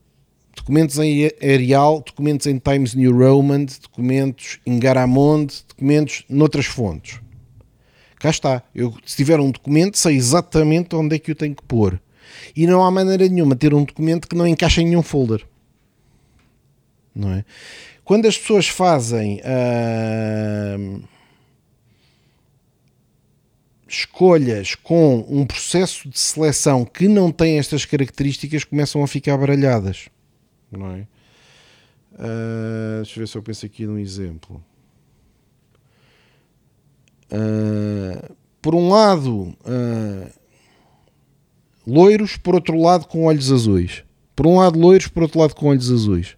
documentos 0.66 0.98
em 0.98 1.30
Arial, 1.42 2.02
documentos 2.04 2.46
em 2.46 2.58
Times 2.58 2.94
New 2.94 3.16
Roman, 3.16 3.64
documentos 3.64 4.58
em 4.66 4.78
Garamond, 4.78 5.64
documentos 5.68 6.24
noutras 6.28 6.66
fontes. 6.66 7.20
Cá 8.18 8.30
está. 8.30 8.62
Eu, 8.74 8.92
se 9.04 9.16
tiver 9.16 9.38
um 9.38 9.50
documento, 9.50 9.96
sei 9.96 10.16
exatamente 10.16 10.94
onde 10.96 11.16
é 11.16 11.18
que 11.18 11.30
eu 11.30 11.34
tenho 11.34 11.54
que 11.54 11.62
pôr. 11.62 12.00
E 12.54 12.66
não 12.66 12.84
há 12.84 12.90
maneira 12.90 13.28
nenhuma 13.28 13.54
de 13.54 13.60
ter 13.60 13.74
um 13.74 13.84
documento 13.84 14.28
que 14.28 14.34
não 14.34 14.46
encaixa 14.46 14.82
em 14.82 14.86
nenhum 14.86 15.02
folder 15.02 15.46
não 17.16 17.32
é? 17.32 17.44
Quando 18.04 18.26
as 18.26 18.38
pessoas 18.38 18.68
fazem 18.68 19.40
uh, 19.40 21.02
escolhas 23.88 24.74
com 24.76 25.24
um 25.28 25.44
processo 25.44 26.08
de 26.08 26.18
seleção 26.18 26.84
que 26.84 27.08
não 27.08 27.32
tem 27.32 27.58
estas 27.58 27.84
características, 27.84 28.62
começam 28.62 29.02
a 29.02 29.08
ficar 29.08 29.36
baralhadas, 29.36 30.08
não 30.76 30.90
é? 30.90 31.06
Uh, 32.12 33.02
deixa 33.02 33.18
eu 33.18 33.22
ver 33.22 33.28
se 33.28 33.36
eu 33.36 33.42
penso 33.42 33.66
aqui 33.66 33.86
num 33.86 33.98
exemplo. 33.98 34.62
Uh, 37.30 38.34
por 38.62 38.74
um 38.74 38.88
lado, 38.88 39.56
uh, 39.64 40.32
loiros, 41.86 42.36
por 42.36 42.54
outro 42.54 42.80
lado, 42.80 43.06
com 43.06 43.24
olhos 43.24 43.52
azuis. 43.52 44.04
Por 44.34 44.46
um 44.46 44.58
lado, 44.58 44.78
loiros, 44.78 45.08
por 45.08 45.22
outro 45.22 45.38
lado, 45.40 45.54
com 45.54 45.66
olhos 45.66 45.90
azuis. 45.90 46.36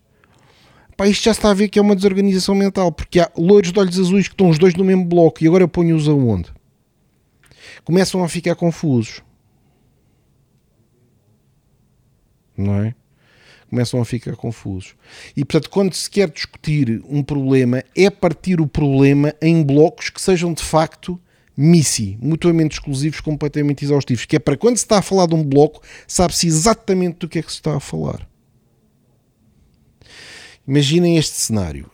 Pá, 0.97 1.07
isto 1.07 1.25
já 1.25 1.31
está 1.31 1.51
a 1.51 1.55
ver 1.55 1.69
que 1.69 1.79
é 1.79 1.83
uma 1.83 1.95
desorganização 1.95 2.55
mental, 2.55 2.91
porque 2.91 3.21
há 3.21 3.31
loiros 3.37 3.73
de 3.73 3.79
olhos 3.79 3.99
azuis 3.99 4.27
que 4.27 4.35
estão 4.35 4.49
os 4.49 4.59
dois 4.59 4.75
no 4.75 4.85
mesmo 4.85 5.05
bloco 5.05 5.43
e 5.43 5.47
agora 5.47 5.63
eu 5.63 5.69
ponho-os 5.69 6.09
aonde? 6.09 6.53
Começam 7.85 8.23
a 8.25 8.29
ficar 8.29 8.57
confusos. 8.57 9.23
Não 12.57 12.75
é? 12.75 12.95
Começam 13.69 14.01
a 14.01 14.05
ficar 14.05 14.35
confusos. 14.35 14.95
E 15.37 15.45
portanto, 15.45 15.71
quando 15.71 15.95
se 15.95 16.09
quer 16.09 16.31
discutir 16.31 17.03
um 17.09 17.23
problema, 17.23 17.85
é 17.95 18.09
partir 18.09 18.61
o 18.61 18.67
problema 18.67 19.35
em 19.43 19.63
blocos 19.63 20.09
que 20.09 20.21
sejam 20.21 20.53
de 20.55 20.63
facto 20.63 21.21
MISI, 21.61 22.17
mutuamente 22.23 22.75
exclusivos, 22.75 23.21
completamente 23.21 23.85
exaustivos, 23.85 24.25
que 24.25 24.37
é 24.37 24.39
para 24.39 24.57
quando 24.57 24.77
se 24.77 24.85
está 24.85 24.99
a 24.99 25.03
falar 25.03 25.27
de 25.27 25.35
um 25.35 25.43
bloco, 25.43 25.83
sabe-se 26.07 26.47
exatamente 26.47 27.19
do 27.19 27.29
que 27.29 27.41
é 27.41 27.43
que 27.43 27.51
se 27.51 27.59
está 27.59 27.77
a 27.77 27.81
falar. 27.81 28.29
Imaginem 30.67 31.17
este 31.17 31.35
cenário. 31.35 31.91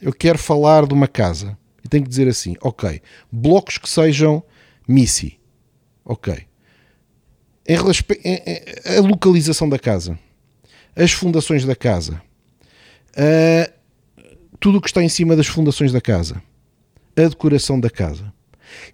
eu 0.00 0.12
quero 0.12 0.38
falar 0.38 0.86
de 0.86 0.94
uma 0.94 1.08
casa 1.08 1.58
e 1.84 1.88
tenho 1.88 2.04
que 2.04 2.08
dizer 2.08 2.28
assim: 2.28 2.54
ok, 2.60 3.02
blocos 3.32 3.78
que 3.78 3.88
sejam 3.88 4.42
MISI. 4.86 5.40
Ok. 6.04 6.46
A 7.68 9.00
localização 9.00 9.68
da 9.68 9.78
casa, 9.78 10.18
as 10.96 11.12
fundações 11.12 11.64
da 11.64 11.76
casa, 11.76 12.20
tudo 14.58 14.78
o 14.78 14.80
que 14.80 14.88
está 14.88 15.02
em 15.02 15.08
cima 15.08 15.36
das 15.36 15.46
fundações 15.46 15.92
da 15.92 16.00
casa, 16.00 16.42
a 17.16 17.28
decoração 17.28 17.78
da 17.78 17.90
casa. 17.90 18.32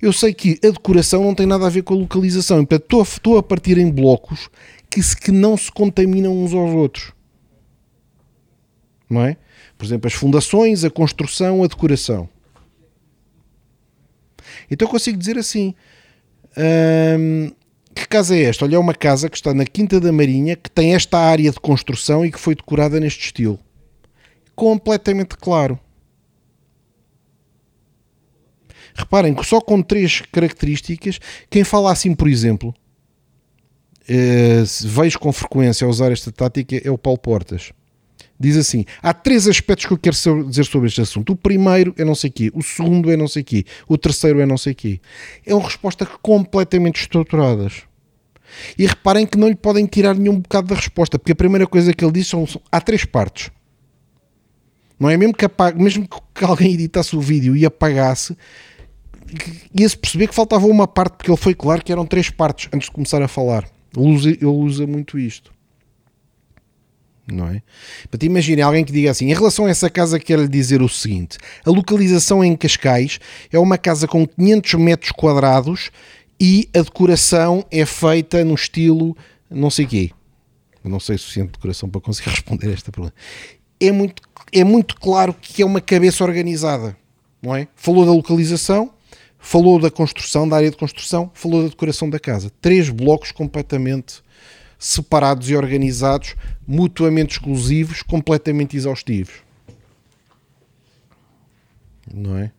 Eu 0.02 0.12
sei 0.12 0.34
que 0.34 0.58
a 0.64 0.70
decoração 0.70 1.22
não 1.22 1.34
tem 1.34 1.46
nada 1.46 1.66
a 1.66 1.70
ver 1.70 1.82
com 1.82 1.94
a 1.94 1.98
localização, 1.98 2.62
estou, 2.62 3.02
estou 3.02 3.38
a 3.38 3.42
partir 3.42 3.78
em 3.78 3.90
blocos 3.90 4.50
que, 4.90 5.02
se, 5.02 5.16
que 5.16 5.30
não 5.30 5.56
se 5.56 5.70
contaminam 5.70 6.36
uns 6.36 6.52
aos 6.52 6.72
outros. 6.72 7.12
Não 9.08 9.24
é? 9.24 9.36
Por 9.76 9.84
exemplo, 9.86 10.08
as 10.08 10.14
fundações, 10.14 10.84
a 10.84 10.90
construção, 10.90 11.62
a 11.62 11.66
decoração. 11.66 12.28
Então 14.70 14.86
eu 14.86 14.90
consigo 14.90 15.16
dizer 15.16 15.38
assim: 15.38 15.74
hum, 17.18 17.52
que 17.98 18.08
casa 18.08 18.36
é 18.36 18.42
esta? 18.44 18.64
Olha, 18.64 18.76
é 18.76 18.78
uma 18.78 18.94
casa 18.94 19.28
que 19.28 19.36
está 19.36 19.52
na 19.52 19.64
Quinta 19.64 20.00
da 20.00 20.12
Marinha, 20.12 20.56
que 20.56 20.70
tem 20.70 20.94
esta 20.94 21.18
área 21.18 21.50
de 21.50 21.60
construção 21.60 22.24
e 22.24 22.30
que 22.30 22.38
foi 22.38 22.54
decorada 22.54 22.98
neste 22.98 23.26
estilo. 23.26 23.58
Completamente 24.54 25.36
claro. 25.36 25.78
Reparem 28.94 29.34
que 29.34 29.44
só 29.44 29.60
com 29.60 29.80
três 29.80 30.22
características, 30.32 31.20
quem 31.48 31.62
fala 31.62 31.92
assim, 31.92 32.14
por 32.14 32.28
exemplo, 32.28 32.74
eh, 34.08 34.64
vejo 34.84 35.18
com 35.18 35.30
frequência 35.32 35.86
a 35.86 35.90
usar 35.90 36.10
esta 36.10 36.32
tática 36.32 36.80
é 36.82 36.90
o 36.90 36.98
Paulo 36.98 37.18
Portas. 37.18 37.72
Diz 38.40 38.56
assim: 38.56 38.84
há 39.02 39.12
três 39.12 39.48
aspectos 39.48 39.86
que 39.86 39.92
eu 39.92 39.98
quero 39.98 40.16
dizer 40.48 40.64
sobre 40.64 40.88
este 40.88 41.00
assunto. 41.00 41.32
O 41.32 41.36
primeiro 41.36 41.92
é 41.98 42.04
não 42.04 42.14
sei 42.14 42.30
quê, 42.30 42.50
o 42.54 42.62
segundo 42.62 43.10
é 43.10 43.16
não 43.16 43.28
sei 43.28 43.42
quê, 43.42 43.64
o 43.88 43.98
terceiro 43.98 44.40
é 44.40 44.46
não 44.46 44.56
sei 44.56 44.74
quê. 44.74 45.00
É 45.44 45.54
uma 45.54 45.64
resposta 45.64 46.06
completamente 46.06 47.00
estruturadas. 47.00 47.87
E 48.78 48.86
reparem 48.86 49.26
que 49.26 49.38
não 49.38 49.48
lhe 49.48 49.56
podem 49.56 49.86
tirar 49.86 50.14
nenhum 50.14 50.40
bocado 50.40 50.68
da 50.68 50.74
resposta, 50.74 51.18
porque 51.18 51.32
a 51.32 51.36
primeira 51.36 51.66
coisa 51.66 51.92
que 51.92 52.04
ele 52.04 52.12
diz 52.12 52.26
são, 52.26 52.46
há 52.70 52.80
três 52.80 53.04
partes. 53.04 53.50
Não 54.98 55.08
é 55.08 55.16
mesmo 55.16 55.34
que, 55.34 55.44
apague, 55.44 55.80
mesmo 55.80 56.08
que 56.34 56.44
alguém 56.44 56.74
editasse 56.74 57.14
o 57.14 57.20
vídeo 57.20 57.56
e 57.56 57.64
apagasse, 57.64 58.36
ia-se 59.74 59.96
perceber 59.96 60.28
que 60.28 60.34
faltava 60.34 60.66
uma 60.66 60.88
parte, 60.88 61.16
porque 61.16 61.30
ele 61.30 61.38
foi 61.38 61.54
claro 61.54 61.82
que 61.82 61.92
eram 61.92 62.04
três 62.04 62.30
partes 62.30 62.68
antes 62.72 62.86
de 62.86 62.92
começar 62.92 63.22
a 63.22 63.28
falar. 63.28 63.68
Ele 63.96 64.06
usa, 64.06 64.30
ele 64.30 64.46
usa 64.46 64.86
muito 64.86 65.18
isto. 65.18 65.52
Não 67.30 67.46
é? 67.46 67.62
Para 68.10 68.18
te 68.18 68.26
imaginem 68.26 68.64
alguém 68.64 68.84
que 68.84 68.92
diga 68.92 69.10
assim: 69.10 69.30
em 69.30 69.34
relação 69.34 69.66
a 69.66 69.70
essa 69.70 69.90
casa, 69.90 70.18
quero-lhe 70.18 70.48
dizer 70.48 70.80
o 70.80 70.88
seguinte: 70.88 71.36
a 71.64 71.70
localização 71.70 72.42
em 72.42 72.56
Cascais 72.56 73.20
é 73.52 73.58
uma 73.58 73.76
casa 73.76 74.08
com 74.08 74.26
500 74.26 74.74
metros 74.74 75.12
quadrados 75.12 75.90
e 76.40 76.68
a 76.74 76.82
decoração 76.82 77.64
é 77.70 77.84
feita 77.84 78.44
no 78.44 78.54
estilo 78.54 79.16
não 79.50 79.70
sei 79.70 79.86
quê. 79.86 80.10
Eu 80.84 80.90
não 80.90 81.00
sei 81.00 81.16
o 81.16 81.18
suficiente 81.18 81.48
de 81.48 81.52
decoração 81.52 81.88
para 81.88 82.00
conseguir 82.00 82.30
responder 82.30 82.72
esta 82.72 82.92
pergunta. 82.92 83.14
É 83.80 83.90
muito, 83.90 84.22
é 84.52 84.64
muito 84.64 84.96
claro 84.96 85.34
que 85.34 85.62
é 85.62 85.66
uma 85.66 85.80
cabeça 85.80 86.24
organizada, 86.24 86.96
não 87.40 87.54
é? 87.54 87.68
Falou 87.74 88.04
da 88.04 88.12
localização, 88.12 88.92
falou 89.38 89.80
da 89.80 89.90
construção, 89.90 90.48
da 90.48 90.56
área 90.56 90.70
de 90.70 90.76
construção, 90.76 91.30
falou 91.34 91.62
da 91.62 91.68
decoração 91.68 92.10
da 92.10 92.18
casa. 92.18 92.50
Três 92.60 92.90
blocos 92.90 93.30
completamente 93.32 94.22
separados 94.78 95.50
e 95.50 95.56
organizados, 95.56 96.36
mutuamente 96.66 97.32
exclusivos, 97.32 98.02
completamente 98.02 98.76
exaustivos. 98.76 99.34
Não 102.12 102.38
é? 102.38 102.52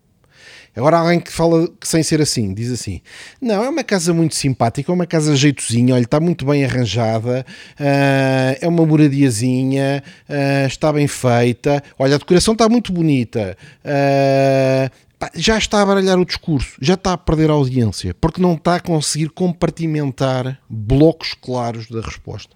Agora 0.75 0.97
alguém 0.97 1.19
que 1.19 1.31
fala 1.31 1.67
que 1.79 1.87
sem 1.87 2.03
ser 2.03 2.21
assim, 2.21 2.53
diz 2.53 2.71
assim: 2.71 3.01
Não, 3.41 3.63
é 3.63 3.69
uma 3.69 3.83
casa 3.83 4.13
muito 4.13 4.35
simpática, 4.35 4.91
é 4.91 4.93
uma 4.93 5.05
casa 5.05 5.35
jeitozinha, 5.35 5.95
olha, 5.95 6.03
está 6.03 6.19
muito 6.19 6.45
bem 6.45 6.63
arranjada, 6.63 7.45
uh, 7.79 8.57
é 8.61 8.67
uma 8.67 8.85
moradiazinha, 8.85 10.03
uh, 10.29 10.67
está 10.67 10.93
bem 10.93 11.07
feita, 11.07 11.83
olha, 11.97 12.15
a 12.15 12.17
decoração 12.17 12.53
está 12.53 12.69
muito 12.69 12.93
bonita, 12.93 13.57
uh, 13.83 14.91
já 15.35 15.57
está 15.57 15.81
a 15.81 15.85
baralhar 15.85 16.17
o 16.17 16.25
discurso, 16.25 16.77
já 16.81 16.93
está 16.93 17.13
a 17.13 17.17
perder 17.17 17.49
a 17.49 17.53
audiência, 17.53 18.13
porque 18.13 18.41
não 18.41 18.53
está 18.53 18.75
a 18.75 18.79
conseguir 18.79 19.29
compartimentar 19.29 20.59
blocos 20.69 21.33
claros 21.33 21.87
da 21.89 22.01
resposta. 22.01 22.55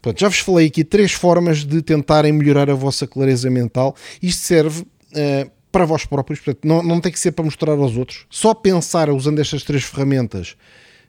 Portanto, 0.00 0.20
já 0.20 0.28
vos 0.28 0.38
falei 0.38 0.66
aqui 0.66 0.82
três 0.82 1.12
formas 1.12 1.64
de 1.64 1.82
tentarem 1.82 2.32
melhorar 2.32 2.70
a 2.70 2.74
vossa 2.74 3.06
clareza 3.06 3.50
mental. 3.50 3.94
Isto 4.22 4.42
serve 4.42 4.80
uh, 4.80 5.50
para 5.70 5.84
vós 5.84 6.04
próprios, 6.04 6.40
portanto, 6.40 6.66
não, 6.66 6.82
não 6.82 7.00
tem 7.00 7.12
que 7.12 7.18
ser 7.18 7.32
para 7.32 7.44
mostrar 7.44 7.72
aos 7.72 7.96
outros. 7.96 8.26
Só 8.28 8.54
pensar 8.54 9.08
usando 9.10 9.38
estas 9.40 9.62
três 9.62 9.84
ferramentas 9.84 10.56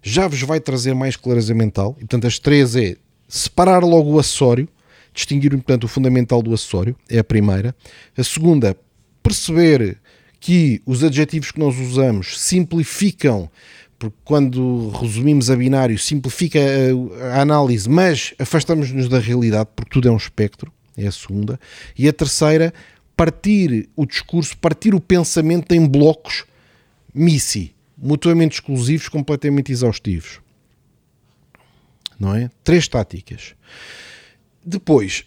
já 0.02 0.28
vos 0.28 0.42
vai 0.42 0.60
trazer 0.60 0.94
mais 0.94 1.16
clareza 1.16 1.54
mental. 1.54 1.96
E, 1.98 2.02
portanto, 2.02 2.28
as 2.28 2.40
três 2.40 2.76
é 2.76 2.96
separar 3.28 3.84
logo 3.84 4.12
o 4.12 4.20
acessório, 4.20 4.68
distinguir, 5.14 5.52
portanto, 5.52 5.84
o 5.86 5.88
fundamental 5.88 6.42
do 6.42 6.54
acessório, 6.54 6.96
é 7.10 7.20
a 7.20 7.24
primeira. 7.24 7.76
A 8.18 8.24
segunda, 8.24 8.76
perceber 9.22 9.98
que 10.40 10.82
os 10.86 11.04
adjetivos 11.04 11.52
que 11.52 11.60
nós 11.60 11.78
usamos 11.78 12.40
simplificam, 12.40 13.50
porque 14.00 14.18
quando 14.24 14.90
resumimos 14.90 15.52
a 15.52 15.56
binário, 15.56 15.98
simplifica 16.00 16.60
a, 16.60 17.38
a 17.38 17.42
análise, 17.42 17.88
mas 17.88 18.34
afastamos-nos 18.40 19.08
da 19.08 19.20
realidade, 19.20 19.70
porque 19.76 19.92
tudo 19.92 20.08
é 20.08 20.12
um 20.12 20.18
espectro, 20.18 20.72
é 20.98 21.06
a 21.06 21.12
segunda. 21.12 21.60
E 21.96 22.08
a 22.10 22.14
terceira, 22.14 22.74
partir 23.22 23.88
o 23.96 24.04
discurso, 24.04 24.58
partir 24.58 24.96
o 24.96 25.00
pensamento 25.00 25.74
em 25.74 25.86
blocos 25.86 26.44
MISI, 27.14 27.72
mutuamente 27.96 28.56
exclusivos, 28.56 29.08
completamente 29.08 29.72
exaustivos. 29.72 30.40
Não 32.20 32.34
é? 32.34 32.50
Três 32.64 32.88
táticas. 32.88 33.54
Depois, 34.66 35.24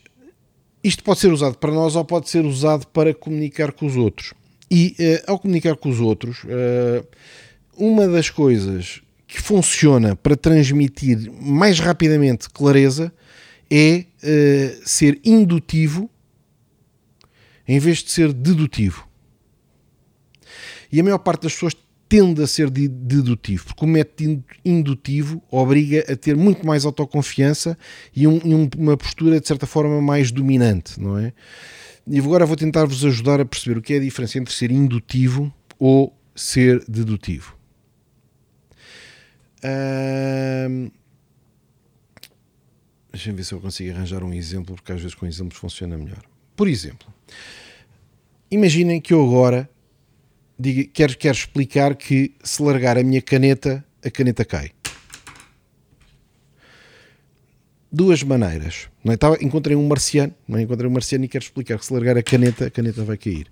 isto 0.83 1.04
pode 1.04 1.20
ser 1.20 1.33
usado 1.33 1.57
para 1.57 1.70
nós 1.70 1.94
ou 1.94 2.04
pode 2.04 2.28
ser 2.28 2.44
usado 2.44 2.85
para 2.88 3.14
comunicar 3.14 3.70
com 3.70 3.87
os 3.87 3.94
outros. 3.94 4.35
E 4.68 4.96
uh, 4.98 5.30
ao 5.30 5.38
comunicar 5.38 5.76
com 5.76 5.88
os 5.88 6.00
outros, 6.00 6.42
uh, 6.42 7.07
uma 7.76 8.09
das 8.09 8.28
coisas 8.28 9.02
que 9.24 9.40
funciona 9.40 10.16
para 10.16 10.35
transmitir 10.35 11.30
mais 11.40 11.78
rapidamente 11.78 12.50
clareza 12.50 13.12
é 13.70 14.04
uh, 14.04 14.83
ser 14.85 15.20
indutivo 15.24 16.11
em 17.66 17.79
vez 17.79 17.98
de 17.98 18.11
ser 18.11 18.33
dedutivo. 18.33 19.09
E 20.90 21.00
a 21.00 21.03
maior 21.03 21.18
parte 21.18 21.42
das 21.42 21.53
pessoas 21.55 21.74
tende 22.09 22.42
a 22.42 22.46
ser 22.46 22.70
dedutivo, 22.70 23.66
porque 23.66 23.85
o 23.85 23.88
método 23.88 24.44
indutivo 24.64 25.42
obriga 25.50 26.05
a 26.12 26.16
ter 26.16 26.37
muito 26.37 26.64
mais 26.66 26.85
autoconfiança 26.85 27.77
e, 28.14 28.27
um, 28.27 28.40
e 28.44 28.55
uma 28.77 28.96
postura, 28.96 29.40
de 29.40 29.48
certa 29.48 29.66
forma, 29.66 30.00
mais 30.00 30.31
dominante, 30.31 31.00
não 31.00 31.18
é? 31.18 31.33
E 32.07 32.18
agora 32.18 32.44
vou 32.44 32.57
tentar-vos 32.57 33.05
ajudar 33.05 33.40
a 33.40 33.44
perceber 33.44 33.79
o 33.79 33.83
que 33.83 33.94
é 33.94 33.96
a 33.96 34.00
diferença 34.00 34.38
entre 34.38 34.53
ser 34.55 34.70
indutivo 34.70 35.53
ou 35.79 36.16
ser 36.35 36.85
dedutivo. 36.87 37.57
Um... 39.64 40.90
Deixa-me 43.11 43.37
ver 43.37 43.44
se 43.44 43.55
eu 43.55 43.61
consigo 43.61 43.94
arranjar 43.94 44.22
um 44.22 44.33
exemplo, 44.35 44.74
porque 44.74 44.92
às 44.92 45.00
vezes 45.00 45.14
com 45.14 45.24
exemplos 45.24 45.59
funciona 45.59 45.96
melhor. 45.96 46.22
Por 46.55 46.68
exemplo, 46.68 47.12
imaginem 48.50 49.00
que 49.00 49.12
eu 49.12 49.24
agora 49.24 49.68
diga, 50.58 50.88
quero, 50.92 51.16
quero 51.16 51.37
explicar 51.37 51.94
que 51.94 52.34
se 52.42 52.62
largar 52.62 52.96
a 52.96 53.02
minha 53.02 53.20
caneta, 53.20 53.84
a 54.04 54.10
caneta 54.10 54.44
cai. 54.44 54.70
Duas 57.90 58.22
maneiras. 58.22 58.88
Não 59.04 59.12
é? 59.12 59.14
Estava, 59.14 59.37
encontrei 59.40 59.76
um 59.76 59.87
marciano, 59.87 60.34
não 60.48 60.58
é? 60.58 60.62
encontrei 60.62 60.88
um 60.88 60.92
marciano 60.92 61.24
e 61.24 61.28
quero 61.28 61.44
explicar 61.44 61.78
que 61.78 61.87
se 61.87 61.92
largar 61.92 62.16
a 62.16 62.22
caneta, 62.22 62.66
a 62.66 62.70
caneta 62.70 63.04
vai 63.04 63.16
cair. 63.16 63.46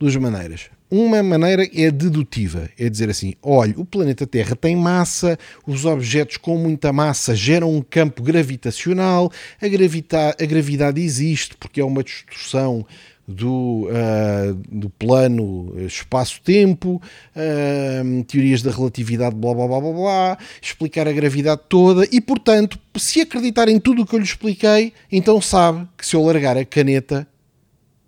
Duas 0.00 0.16
maneiras. 0.16 0.70
Uma 0.90 1.22
maneira 1.22 1.68
é 1.74 1.90
dedutiva, 1.90 2.70
é 2.78 2.88
dizer 2.88 3.10
assim: 3.10 3.34
olha, 3.42 3.74
o 3.76 3.84
planeta 3.84 4.26
Terra 4.26 4.56
tem 4.56 4.74
massa, 4.74 5.38
os 5.66 5.84
objetos 5.84 6.38
com 6.38 6.56
muita 6.56 6.90
massa 6.90 7.36
geram 7.36 7.70
um 7.70 7.82
campo 7.82 8.22
gravitacional, 8.22 9.30
a, 9.60 9.68
gravita 9.68 10.34
a 10.40 10.44
gravidade 10.46 11.02
existe 11.02 11.54
porque 11.58 11.82
é 11.82 11.84
uma 11.84 12.02
distorção 12.02 12.86
do, 13.28 13.88
uh, 13.88 14.54
do 14.70 14.88
plano 14.88 15.74
espaço-tempo, 15.86 17.00
uh, 17.36 18.24
teorias 18.24 18.62
da 18.62 18.70
relatividade, 18.70 19.36
blá 19.36 19.52
blá 19.52 19.68
blá 19.68 19.80
blá 19.80 19.92
blá, 19.92 20.38
explicar 20.62 21.06
a 21.06 21.12
gravidade 21.12 21.60
toda 21.68 22.08
e, 22.10 22.22
portanto, 22.22 22.78
se 22.96 23.20
acreditar 23.20 23.68
em 23.68 23.78
tudo 23.78 24.00
o 24.00 24.06
que 24.06 24.14
eu 24.14 24.18
lhe 24.18 24.24
expliquei, 24.24 24.94
então 25.12 25.42
sabe 25.42 25.86
que 25.96 26.06
se 26.06 26.16
eu 26.16 26.24
largar 26.24 26.56
a 26.56 26.64
caneta, 26.64 27.28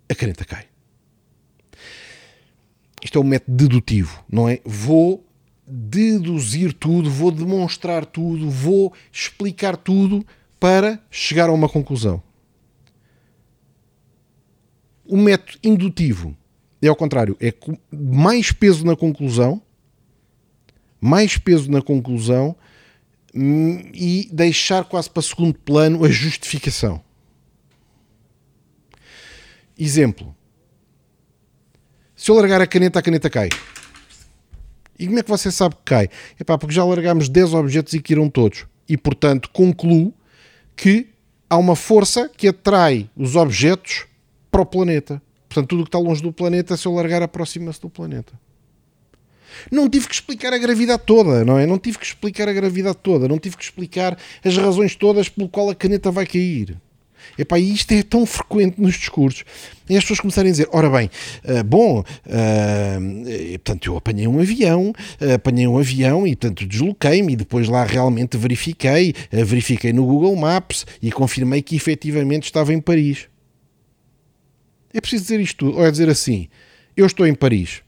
a 0.09 0.15
caneta 0.15 0.45
cai. 0.47 0.72
Isto 3.03 3.19
é 3.19 3.21
um 3.21 3.25
método 3.25 3.57
dedutivo, 3.57 4.25
não 4.31 4.49
é? 4.49 4.61
Vou 4.65 5.27
deduzir 5.67 6.73
tudo, 6.73 7.11
vou 7.11 7.33
demonstrar 7.33 8.07
tudo, 8.07 8.49
vou 8.49 8.93
explicar 9.11 9.77
tudo 9.77 10.25
para 10.61 11.03
chegar 11.11 11.49
a 11.49 11.53
uma 11.53 11.69
conclusão. 11.69 12.23
O 15.05 15.17
método 15.17 15.59
indutivo 15.65 16.37
é 16.81 16.89
ao 16.89 16.97
contrário, 16.97 17.37
é 17.41 17.53
mais 17.91 18.53
peso 18.53 18.85
na 18.85 18.95
conclusão, 18.95 19.61
mais 21.01 21.37
peso 21.37 21.71
na 21.71 21.83
conclusão 21.83 22.55
hum, 23.35 23.91
e 23.93 24.29
deixar 24.33 24.85
quase 24.85 25.11
para 25.11 25.23
segundo 25.23 25.59
plano 25.59 26.05
a 26.05 26.09
justificação. 26.09 27.03
Exemplo. 29.79 30.35
Se 32.23 32.31
eu 32.31 32.37
largar 32.37 32.61
a 32.61 32.69
caneta, 32.69 33.01
a 33.01 33.03
caneta 33.03 33.29
cai. 33.29 33.49
E 34.97 35.07
como 35.07 35.19
é 35.19 35.25
que 35.25 35.29
você 35.29 35.51
sabe 35.51 35.75
que 35.75 35.83
cai? 35.87 36.09
Epá, 36.39 36.57
porque 36.57 36.73
já 36.73 36.85
largámos 36.85 37.29
10 37.29 37.53
objetos 37.53 37.95
e 37.95 38.01
caíram 38.01 38.31
todos. 38.31 38.65
E, 38.89 38.97
portanto, 38.97 39.51
concluo 39.53 40.15
que 40.77 41.09
há 41.51 41.57
uma 41.57 41.75
força 41.75 42.29
que 42.29 42.47
atrai 42.47 43.11
os 43.17 43.35
objetos 43.35 44.07
para 44.53 44.61
o 44.61 44.65
planeta. 44.65 45.21
Portanto, 45.49 45.71
tudo 45.71 45.81
o 45.81 45.83
que 45.83 45.89
está 45.89 45.99
longe 45.99 46.23
do 46.23 46.33
planeta, 46.33 46.77
se 46.77 46.87
eu 46.87 46.95
largar, 46.95 47.25
aproxima-se 47.25 47.81
do 47.81 47.91
planeta. 47.91 48.33
Não 49.69 49.91
tive 49.91 50.07
que 50.07 50.15
explicar 50.15 50.53
a 50.53 50.59
gravidade 50.59 51.03
toda, 51.05 51.45
não 51.45 51.59
é? 51.59 51.67
Não 51.67 51.77
tive 51.77 51.99
que 51.99 52.07
explicar 52.07 52.49
a 52.49 52.53
gravidade 52.53 52.99
toda, 53.03 53.27
não 53.27 53.41
tive 53.41 53.57
que 53.57 53.65
explicar 53.65 54.17
as 54.45 54.57
razões 54.57 54.95
todas 54.95 55.29
pelo 55.29 55.49
qual 55.49 55.71
a 55.71 55.75
caneta 55.75 56.13
vai 56.13 56.25
cair. 56.25 56.81
Epá, 57.39 57.59
e 57.59 57.73
isto 57.73 57.93
é 57.93 58.03
tão 58.03 58.27
frequente 58.27 58.81
nos 58.81 58.95
discursos. 58.95 59.45
E 59.89 59.97
as 59.97 60.05
pessoas 60.05 60.21
começarem 60.21 60.51
a 60.51 60.53
dizer: 60.53 60.69
ora 60.73 60.89
bem, 60.89 61.11
uh, 61.45 61.65
bom, 61.65 62.01
uh, 62.01 62.05
portanto, 63.53 63.91
eu 63.91 63.97
apanhei 63.97 64.27
um 64.27 64.41
avião, 64.41 64.91
uh, 65.21 65.35
apanhei 65.35 65.67
um 65.67 65.79
avião 65.79 66.27
e, 66.27 66.37
portanto, 66.37 66.67
desloquei-me 66.67 67.33
e 67.33 67.37
depois 67.37 67.69
lá 67.69 67.85
realmente 67.85 68.37
verifiquei, 68.37 69.15
verifiquei 69.31 69.93
no 69.93 70.05
Google 70.05 70.37
Maps 70.37 70.87
e 71.01 71.11
confirmei 71.11 71.63
que 71.63 71.77
efetivamente 71.77 72.45
estava 72.45 72.73
em 72.73 72.81
Paris. 72.81 73.29
É 74.95 75.01
preciso 75.01 75.25
dizer 75.25 75.41
isto 75.41 75.57
tudo, 75.57 75.79
ou 75.79 75.87
é 75.87 75.91
dizer 75.91 76.09
assim: 76.09 76.49
eu 76.97 77.07
estou 77.07 77.27
em 77.27 77.35
Paris. 77.35 77.83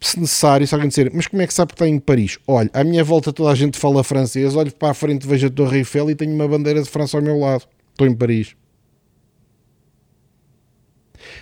Se 0.00 0.18
necessário, 0.18 0.66
se 0.66 0.74
alguém 0.74 0.88
dizer, 0.88 1.10
mas 1.12 1.26
como 1.26 1.42
é 1.42 1.46
que 1.46 1.52
sabe 1.52 1.68
que 1.68 1.74
está 1.74 1.86
em 1.86 1.98
Paris? 1.98 2.38
Olha, 2.46 2.70
à 2.72 2.82
minha 2.82 3.04
volta 3.04 3.32
toda 3.32 3.50
a 3.50 3.54
gente 3.54 3.78
fala 3.78 4.02
francês, 4.02 4.56
olho 4.56 4.72
para 4.72 4.92
a 4.92 4.94
frente, 4.94 5.26
vejo 5.26 5.46
a 5.46 5.50
Torre 5.50 5.78
Eiffel 5.78 6.10
e 6.10 6.14
tenho 6.14 6.34
uma 6.34 6.48
bandeira 6.48 6.82
de 6.82 6.88
França 6.88 7.18
ao 7.18 7.22
meu 7.22 7.38
lado. 7.38 7.66
Estou 7.92 8.06
em 8.06 8.14
Paris. 8.14 8.56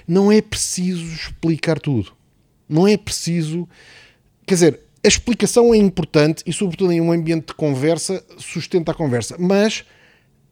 Não 0.07 0.33
é 0.33 0.42
preciso 0.42 1.05
explicar 1.05 1.79
tudo. 1.79 2.12
Não 2.68 2.87
é 2.88 2.97
preciso. 2.97 3.68
Quer 4.44 4.55
dizer, 4.55 4.81
a 5.05 5.09
explicação 5.09 5.73
é 5.73 5.77
importante 5.77 6.42
e, 6.44 6.53
sobretudo, 6.53 6.92
em 6.92 7.01
um 7.01 7.12
ambiente 7.12 7.49
de 7.49 7.55
conversa, 7.55 8.25
sustenta 8.38 8.90
a 8.90 8.94
conversa. 8.94 9.37
Mas 9.38 9.85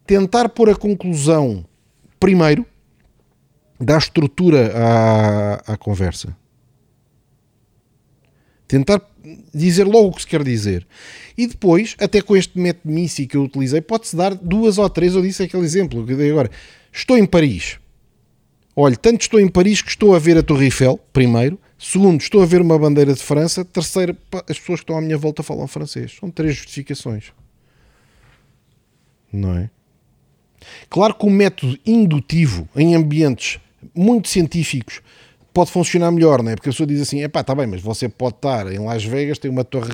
tentar 0.05 0.47
pôr 0.49 0.69
a 0.69 0.75
conclusão 0.75 1.65
primeiro 2.19 2.65
dá 3.79 3.97
estrutura 3.97 4.71
à, 4.75 5.73
à 5.73 5.77
conversa. 5.77 6.35
Tentar 8.67 9.01
dizer 9.53 9.85
logo 9.85 10.09
o 10.09 10.13
que 10.13 10.21
se 10.21 10.27
quer 10.27 10.43
dizer. 10.43 10.85
E 11.37 11.47
depois, 11.47 11.95
até 11.99 12.21
com 12.21 12.35
este 12.35 12.59
método 12.59 12.93
MISI 12.93 13.27
que 13.27 13.37
eu 13.37 13.43
utilizei, 13.43 13.81
pode-se 13.81 14.15
dar 14.15 14.33
duas 14.35 14.77
ou 14.77 14.89
três. 14.89 15.15
Eu 15.15 15.21
disse 15.21 15.43
aquele 15.43 15.63
exemplo 15.63 16.05
que 16.05 16.15
dei 16.15 16.31
agora. 16.31 16.51
Estou 16.91 17.17
em 17.17 17.25
Paris. 17.25 17.79
Olha, 18.75 18.95
tanto 18.95 19.21
estou 19.21 19.39
em 19.39 19.47
Paris 19.47 19.81
que 19.81 19.89
estou 19.89 20.15
a 20.15 20.19
ver 20.19 20.37
a 20.37 20.43
Torre 20.43 20.65
Eiffel, 20.65 20.99
primeiro. 21.11 21.59
Segundo, 21.79 22.21
estou 22.21 22.41
a 22.41 22.45
ver 22.45 22.61
uma 22.61 22.77
bandeira 22.77 23.13
de 23.13 23.21
França. 23.23 23.63
Terceiro, 23.63 24.15
as 24.49 24.59
pessoas 24.59 24.79
que 24.79 24.83
estão 24.83 24.97
à 24.97 25.01
minha 25.01 25.17
volta 25.17 25.43
falam 25.43 25.67
francês. 25.67 26.15
São 26.19 26.29
três 26.29 26.55
justificações. 26.55 27.31
Não 29.31 29.57
é? 29.57 29.69
Claro 30.89 31.13
que 31.13 31.25
o 31.25 31.29
método 31.29 31.77
indutivo 31.85 32.67
em 32.75 32.95
ambientes 32.95 33.59
muito 33.95 34.27
científicos 34.27 35.01
pode 35.57 35.71
funcionar 35.71 36.11
melhor, 36.11 36.43
não 36.43 36.51
é? 36.51 36.55
Porque 36.55 36.69
a 36.69 36.71
pessoa 36.71 36.85
diz 36.85 37.01
assim: 37.01 37.23
é 37.23 37.27
pá, 37.27 37.41
está 37.41 37.55
bem, 37.55 37.65
mas 37.65 37.81
você 37.81 38.07
pode 38.07 38.35
estar 38.35 38.71
em 38.71 38.77
Las 38.77 39.03
Vegas, 39.03 39.39
tem 39.39 39.49
uma 39.49 39.63
torre 39.63 39.89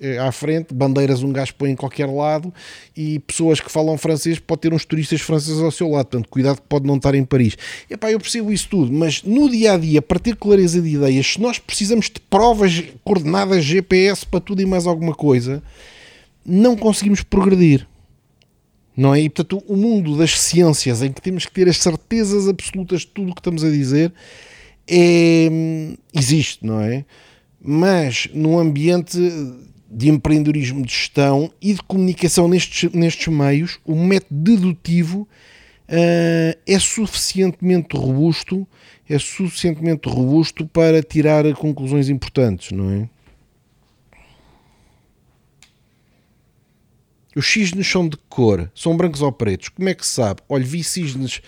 eh, 0.00 0.16
à 0.18 0.32
frente, 0.32 0.72
bandeiras 0.72 1.22
um 1.22 1.30
gajo 1.30 1.54
põe 1.56 1.72
em 1.72 1.76
qualquer 1.76 2.06
lado 2.06 2.50
e 2.96 3.18
pessoas 3.18 3.60
que 3.60 3.70
falam 3.70 3.98
francês, 3.98 4.38
pode 4.38 4.62
ter 4.62 4.72
uns 4.72 4.86
turistas 4.86 5.20
franceses 5.20 5.60
ao 5.60 5.70
seu 5.70 5.90
lado, 5.90 6.06
portanto, 6.06 6.30
cuidado 6.30 6.56
que 6.56 6.66
pode 6.66 6.86
não 6.86 6.96
estar 6.96 7.14
em 7.14 7.22
Paris. 7.22 7.54
É 7.90 7.98
pá, 7.98 8.10
eu 8.10 8.18
percebo 8.18 8.50
isso 8.50 8.66
tudo, 8.70 8.90
mas 8.90 9.22
no 9.22 9.50
dia 9.50 9.74
a 9.74 9.76
dia, 9.76 10.00
para 10.00 10.18
ter 10.18 10.36
clareza 10.36 10.80
de 10.80 10.94
ideias, 10.94 11.34
se 11.34 11.38
nós 11.38 11.58
precisamos 11.58 12.06
de 12.06 12.18
provas 12.18 12.82
coordenadas 13.04 13.62
GPS 13.62 14.24
para 14.24 14.40
tudo 14.40 14.62
e 14.62 14.64
mais 14.64 14.86
alguma 14.86 15.14
coisa, 15.14 15.62
não 16.46 16.76
conseguimos 16.76 17.22
progredir 17.22 17.86
não 18.96 19.12
é? 19.12 19.20
E 19.20 19.28
portanto, 19.28 19.62
o 19.66 19.76
mundo 19.76 20.16
das 20.16 20.40
ciências 20.40 21.02
em 21.02 21.12
que 21.12 21.20
temos 21.20 21.44
que 21.44 21.52
ter 21.52 21.68
as 21.68 21.76
certezas 21.76 22.48
absolutas 22.48 23.00
de 23.00 23.08
tudo 23.08 23.32
o 23.32 23.34
que 23.34 23.40
estamos 23.40 23.64
a 23.64 23.68
dizer 23.68 24.12
é, 24.88 25.48
existe, 26.12 26.64
não 26.64 26.80
é? 26.80 27.04
Mas 27.60 28.28
no 28.34 28.58
ambiente 28.58 29.18
de 29.90 30.08
empreendedorismo 30.08 30.84
de 30.84 30.92
gestão 30.92 31.50
e 31.62 31.72
de 31.72 31.82
comunicação 31.82 32.48
nestes, 32.48 32.90
nestes 32.92 33.28
meios, 33.28 33.78
o 33.84 33.94
método 33.94 34.40
dedutivo 34.40 35.28
uh, 35.88 36.58
é 36.66 36.78
suficientemente 36.78 37.96
robusto, 37.96 38.66
é 39.08 39.18
suficientemente 39.18 40.08
robusto 40.08 40.66
para 40.66 41.02
tirar 41.02 41.44
conclusões 41.54 42.08
importantes, 42.08 42.72
não 42.72 42.90
é? 42.90 43.08
Os 47.36 47.46
cisnes 47.46 47.86
são 47.88 48.08
de 48.08 48.16
cor? 48.28 48.70
São 48.74 48.96
brancos 48.96 49.20
ou 49.20 49.32
pretos? 49.32 49.68
Como 49.68 49.88
é 49.88 49.94
que 49.94 50.06
se 50.06 50.12
sabe? 50.12 50.40
Olha, 50.48 50.64
vi 50.64 50.84
cisnes 50.84 51.40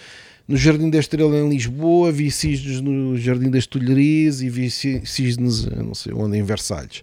no 0.48 0.56
Jardim 0.56 0.88
da 0.90 0.98
Estrela 0.98 1.36
em 1.36 1.48
Lisboa, 1.48 2.12
vi 2.12 2.30
cisnes 2.30 2.80
no 2.80 3.16
Jardim 3.16 3.50
das 3.50 3.66
Tulherias 3.66 4.40
e 4.40 4.48
vi 4.48 4.70
cisnes, 4.70 5.64
não 5.66 5.94
sei 5.94 6.12
onde, 6.12 6.38
em 6.38 6.42
Versalhes. 6.42 7.02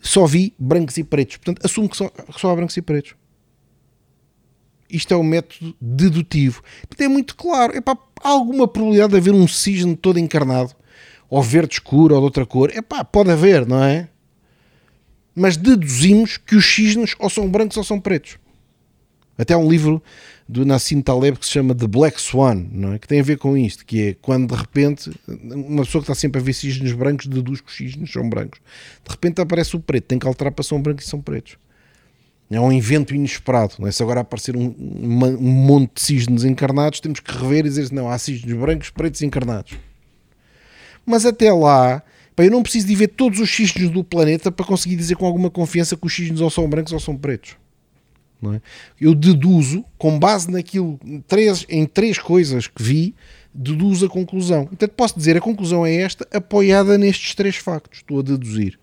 Só 0.00 0.26
vi 0.26 0.54
brancos 0.58 0.96
e 0.96 1.04
pretos. 1.04 1.38
Portanto, 1.38 1.64
assumo 1.64 1.88
que 1.88 1.96
só, 1.96 2.10
só 2.36 2.50
há 2.50 2.56
brancos 2.56 2.76
e 2.76 2.82
pretos. 2.82 3.14
Isto 4.88 5.12
é 5.12 5.16
um 5.16 5.24
método 5.24 5.76
dedutivo. 5.80 6.62
Portanto, 6.86 7.00
é 7.00 7.08
muito 7.08 7.34
claro. 7.34 7.76
Epá, 7.76 7.98
há 8.22 8.28
alguma 8.28 8.68
probabilidade 8.68 9.12
de 9.12 9.18
haver 9.18 9.34
um 9.34 9.48
cisne 9.48 9.96
todo 9.96 10.18
encarnado? 10.18 10.74
Ou 11.28 11.42
verde 11.42 11.74
escuro 11.74 12.14
ou 12.14 12.20
de 12.20 12.24
outra 12.24 12.46
cor? 12.46 12.70
Epá, 12.74 13.04
pode 13.04 13.30
haver, 13.30 13.66
não 13.66 13.82
é? 13.82 14.08
Mas 15.34 15.56
deduzimos 15.56 16.36
que 16.36 16.56
os 16.56 16.64
cisnes 16.64 17.14
ou 17.18 17.28
são 17.28 17.48
brancos 17.48 17.76
ou 17.76 17.84
são 17.84 18.00
pretos. 18.00 18.38
Até 19.36 19.54
há 19.54 19.58
um 19.58 19.68
livro 19.68 20.02
do 20.48 20.64
Nassim 20.64 21.02
Taleb 21.02 21.38
que 21.38 21.44
se 21.44 21.52
chama 21.52 21.74
The 21.74 21.86
Black 21.86 22.18
Swan, 22.18 22.66
não 22.72 22.94
é? 22.94 22.98
que 22.98 23.06
tem 23.06 23.20
a 23.20 23.22
ver 23.22 23.36
com 23.36 23.54
isto, 23.54 23.84
que 23.84 24.08
é 24.08 24.16
quando 24.22 24.54
de 24.54 24.58
repente 24.58 25.10
uma 25.28 25.84
pessoa 25.84 26.02
que 26.02 26.10
está 26.10 26.14
sempre 26.14 26.40
a 26.40 26.44
ver 26.44 26.54
cisnes 26.54 26.92
brancos 26.92 27.26
deduz 27.26 27.60
que 27.60 27.68
os 27.68 27.76
cisnes 27.76 28.10
são 28.10 28.26
brancos. 28.28 28.58
De 29.04 29.10
repente 29.10 29.42
aparece 29.42 29.76
o 29.76 29.80
preto, 29.80 30.04
tem 30.04 30.18
que 30.18 30.26
alterar 30.26 30.50
para 30.52 30.64
são 30.64 30.80
brancos 30.80 31.04
e 31.04 31.08
são 31.08 31.20
pretos. 31.20 31.58
É 32.50 32.58
um 32.58 32.72
invento 32.72 33.14
inesperado. 33.14 33.74
Não 33.78 33.86
é? 33.86 33.92
Se 33.92 34.02
agora 34.02 34.20
aparecer 34.20 34.56
um, 34.56 34.74
um 34.78 35.38
monte 35.38 35.96
de 35.96 36.00
cisnes 36.00 36.44
encarnados, 36.44 36.98
temos 36.98 37.20
que 37.20 37.30
rever 37.30 37.66
e 37.66 37.68
dizer 37.68 37.92
não, 37.92 38.08
há 38.08 38.16
cisnes 38.16 38.56
brancos, 38.56 38.88
pretos 38.88 39.20
encarnados. 39.20 39.74
Mas 41.04 41.26
até 41.26 41.52
lá, 41.52 42.02
pá, 42.34 42.44
eu 42.44 42.50
não 42.50 42.62
preciso 42.62 42.86
de 42.86 42.94
ver 42.94 43.08
todos 43.08 43.38
os 43.38 43.54
cisnes 43.54 43.90
do 43.90 44.02
planeta 44.02 44.50
para 44.50 44.64
conseguir 44.64 44.96
dizer 44.96 45.16
com 45.16 45.26
alguma 45.26 45.50
confiança 45.50 45.94
que 45.94 46.06
os 46.06 46.14
cisnes 46.14 46.40
ou 46.40 46.48
são 46.48 46.66
brancos 46.66 46.94
ou 46.94 47.00
são 47.00 47.14
pretos. 47.14 47.56
É? 48.54 48.60
Eu 49.00 49.14
deduzo, 49.14 49.84
com 49.96 50.18
base 50.18 50.50
naquilo, 50.50 50.98
três, 51.26 51.66
em 51.68 51.84
três 51.84 52.18
coisas 52.18 52.68
que 52.68 52.82
vi, 52.82 53.14
deduzo 53.52 54.06
a 54.06 54.08
conclusão. 54.08 54.66
Portanto, 54.66 54.92
posso 54.92 55.18
dizer 55.18 55.36
a 55.36 55.40
conclusão 55.40 55.84
é 55.84 55.96
esta, 55.96 56.26
apoiada 56.32 56.96
nestes 56.96 57.34
três 57.34 57.56
factos. 57.56 57.98
Estou 57.98 58.20
a 58.20 58.22
deduzir. 58.22 58.78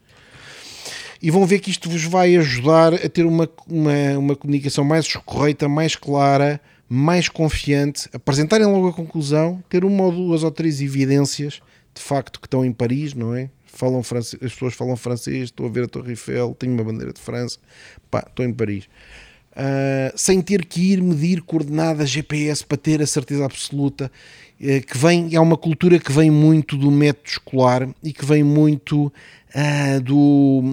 E 1.22 1.32
vão 1.32 1.46
ver 1.46 1.60
que 1.60 1.72
isto 1.72 1.90
vos 1.90 2.04
vai 2.04 2.36
ajudar 2.36 2.94
a 2.94 3.10
ter 3.10 3.26
uma, 3.26 3.50
uma, 3.68 4.18
uma 4.18 4.36
comunicação 4.36 4.84
mais 4.84 5.12
correta, 5.16 5.70
mais 5.70 5.96
clara, 5.96 6.60
mais 6.90 7.30
confiante, 7.30 8.10
apresentarem 8.14 8.68
logo 8.68 8.90
a 8.90 8.94
conclusão, 8.94 9.64
ter 9.70 9.86
uma 9.86 10.04
ou 10.04 10.12
duas 10.12 10.44
ou 10.44 10.52
três 10.52 10.82
evidências 10.82 11.62
de 11.94 12.02
facto 12.02 12.40
que 12.40 12.46
estão 12.46 12.64
em 12.66 12.74
Paris, 12.74 13.14
não 13.14 13.34
é? 13.34 13.50
Falam 13.66 14.04
francês, 14.04 14.42
as 14.44 14.54
pessoas 14.54 14.74
falam 14.74 14.96
francês, 14.96 15.46
estou 15.46 15.66
a 15.66 15.70
ver 15.70 15.86
a 15.86 15.88
Torre 15.88 16.12
Eiffel, 16.12 16.56
tenho 16.60 16.74
uma 16.74 16.84
bandeira 16.84 17.12
de 17.12 17.20
França, 17.20 17.58
pá, 18.12 18.24
estou 18.28 18.46
em 18.46 18.54
Paris 18.54 18.88
uh, 19.56 20.14
sem 20.16 20.42
ter 20.42 20.66
que 20.66 20.94
ir 20.94 21.02
medir 21.02 21.42
coordenadas 21.42 22.10
GPS 22.10 22.66
para 22.66 22.78
ter 22.78 23.02
a 23.02 23.08
certeza 23.08 23.46
absoluta. 23.46 24.12
Uh, 24.60 24.86
que 24.86 24.98
vem, 24.98 25.36
é 25.36 25.40
uma 25.40 25.58
cultura 25.58 26.00
que 26.00 26.12
vem 26.12 26.30
muito 26.30 26.78
do 26.78 26.92
método 26.92 27.30
escolar 27.30 27.90
e 28.04 28.14
que 28.14 28.26
vem 28.26 28.44
muito 28.44 29.06
uh, 29.08 30.02
do 30.02 30.64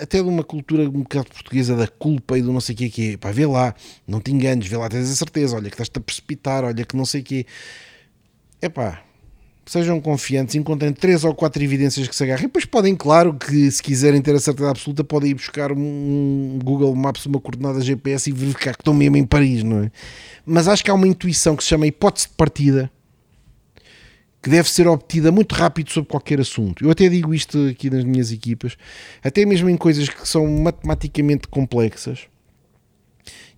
até 0.00 0.22
de 0.22 0.28
uma 0.28 0.44
cultura 0.44 0.84
um 0.84 1.02
bocado 1.02 1.28
portuguesa 1.28 1.74
da 1.74 1.88
culpa 1.88 2.38
e 2.38 2.42
do 2.42 2.52
não 2.52 2.60
sei 2.60 2.74
o 2.74 2.78
que 2.78 2.90
que 2.90 3.12
é, 3.12 3.16
pá, 3.16 3.32
vê 3.32 3.44
lá, 3.44 3.74
não 4.06 4.20
te 4.20 4.30
enganes, 4.30 4.68
vê 4.68 4.76
lá, 4.76 4.88
tens 4.88 5.10
a 5.10 5.16
certeza, 5.16 5.56
olha 5.56 5.68
que 5.68 5.74
estás-te 5.74 5.98
a 5.98 6.00
precipitar, 6.00 6.64
olha 6.64 6.84
que 6.84 6.96
não 6.96 7.04
sei 7.04 7.20
o 7.20 7.24
que 7.24 7.46
é 8.62 8.68
pá, 8.68 9.02
sejam 9.68 10.00
confiantes, 10.00 10.54
encontrem 10.54 10.92
três 10.92 11.24
ou 11.24 11.34
quatro 11.34 11.62
evidências 11.62 12.08
que 12.08 12.16
se 12.16 12.24
agarrem. 12.24 12.46
Depois 12.46 12.64
podem, 12.64 12.96
claro, 12.96 13.34
que 13.34 13.70
se 13.70 13.82
quiserem 13.82 14.20
ter 14.22 14.34
a 14.34 14.40
certeza 14.40 14.70
absoluta, 14.70 15.04
podem 15.04 15.30
ir 15.30 15.34
buscar 15.34 15.70
um 15.72 16.58
Google 16.64 16.94
Maps, 16.96 17.26
uma 17.26 17.38
coordenada 17.38 17.80
GPS 17.80 18.30
e 18.30 18.32
verificar 18.32 18.74
que 18.74 18.80
estão 18.80 18.94
mesmo 18.94 19.16
em 19.16 19.24
Paris, 19.24 19.62
não 19.62 19.84
é? 19.84 19.90
Mas 20.46 20.66
acho 20.68 20.82
que 20.82 20.90
há 20.90 20.94
uma 20.94 21.06
intuição 21.06 21.54
que 21.54 21.62
se 21.62 21.68
chama 21.68 21.86
hipótese 21.86 22.28
de 22.28 22.34
partida 22.34 22.90
que 24.42 24.48
deve 24.48 24.70
ser 24.70 24.86
obtida 24.86 25.30
muito 25.30 25.54
rápido 25.54 25.90
sobre 25.90 26.08
qualquer 26.08 26.40
assunto. 26.40 26.84
Eu 26.84 26.90
até 26.90 27.08
digo 27.08 27.34
isto 27.34 27.68
aqui 27.68 27.90
nas 27.90 28.04
minhas 28.04 28.32
equipas, 28.32 28.76
até 29.22 29.44
mesmo 29.44 29.68
em 29.68 29.76
coisas 29.76 30.08
que 30.08 30.26
são 30.26 30.46
matematicamente 30.46 31.48
complexas 31.48 32.20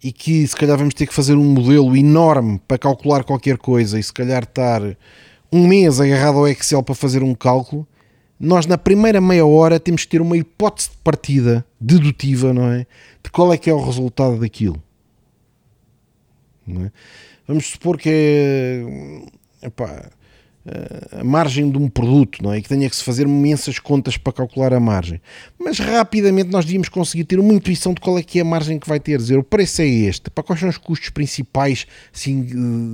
e 0.02 0.10
que 0.10 0.46
se 0.46 0.56
calhar 0.56 0.76
vamos 0.76 0.94
ter 0.94 1.06
que 1.06 1.14
fazer 1.14 1.34
um 1.34 1.44
modelo 1.44 1.96
enorme 1.96 2.60
para 2.66 2.78
calcular 2.78 3.22
qualquer 3.22 3.58
coisa 3.58 3.98
e 3.98 4.02
se 4.02 4.12
calhar 4.12 4.42
estar 4.42 4.80
um 5.52 5.66
mês 5.66 6.00
agarrado 6.00 6.38
ao 6.38 6.48
Excel 6.48 6.82
para 6.82 6.94
fazer 6.94 7.22
um 7.22 7.34
cálculo, 7.34 7.86
nós 8.38 8.66
na 8.66 8.78
primeira 8.78 9.20
meia 9.20 9.44
hora 9.44 9.78
temos 9.78 10.04
que 10.04 10.10
ter 10.10 10.20
uma 10.22 10.36
hipótese 10.36 10.90
de 10.90 10.96
partida 10.98 11.64
dedutiva, 11.80 12.54
não 12.54 12.70
é? 12.70 12.86
De 13.22 13.30
qual 13.30 13.52
é 13.52 13.58
que 13.58 13.68
é 13.68 13.74
o 13.74 13.84
resultado 13.84 14.38
daquilo. 14.38 14.82
É? 16.68 16.90
Vamos 17.46 17.66
supor 17.66 17.98
que 17.98 18.08
é 18.08 19.66
epá, 19.66 20.10
a 21.12 21.24
margem 21.24 21.70
de 21.70 21.78
um 21.78 21.88
produto, 21.88 22.42
não 22.42 22.52
é? 22.52 22.58
E 22.58 22.62
que 22.62 22.68
tenha 22.68 22.88
que 22.88 22.94
se 22.94 23.02
fazer 23.02 23.26
imensas 23.26 23.78
contas 23.78 24.16
para 24.16 24.32
calcular 24.32 24.72
a 24.72 24.80
margem. 24.80 25.20
Mas 25.58 25.78
rapidamente 25.78 26.50
nós 26.50 26.64
devíamos 26.64 26.88
conseguir 26.88 27.24
ter 27.24 27.38
uma 27.38 27.52
intuição 27.52 27.94
de 27.94 28.00
qual 28.00 28.18
é 28.18 28.22
que 28.22 28.38
é 28.38 28.42
a 28.42 28.44
margem 28.44 28.78
que 28.78 28.88
vai 28.88 29.00
ter. 29.00 29.18
Dizer, 29.18 29.38
o 29.38 29.44
preço 29.44 29.82
é 29.82 29.86
este, 29.86 30.30
para 30.30 30.44
quais 30.44 30.60
são 30.60 30.68
os 30.68 30.76
custos 30.76 31.10
principais 31.10 31.86
assim, 32.14 32.42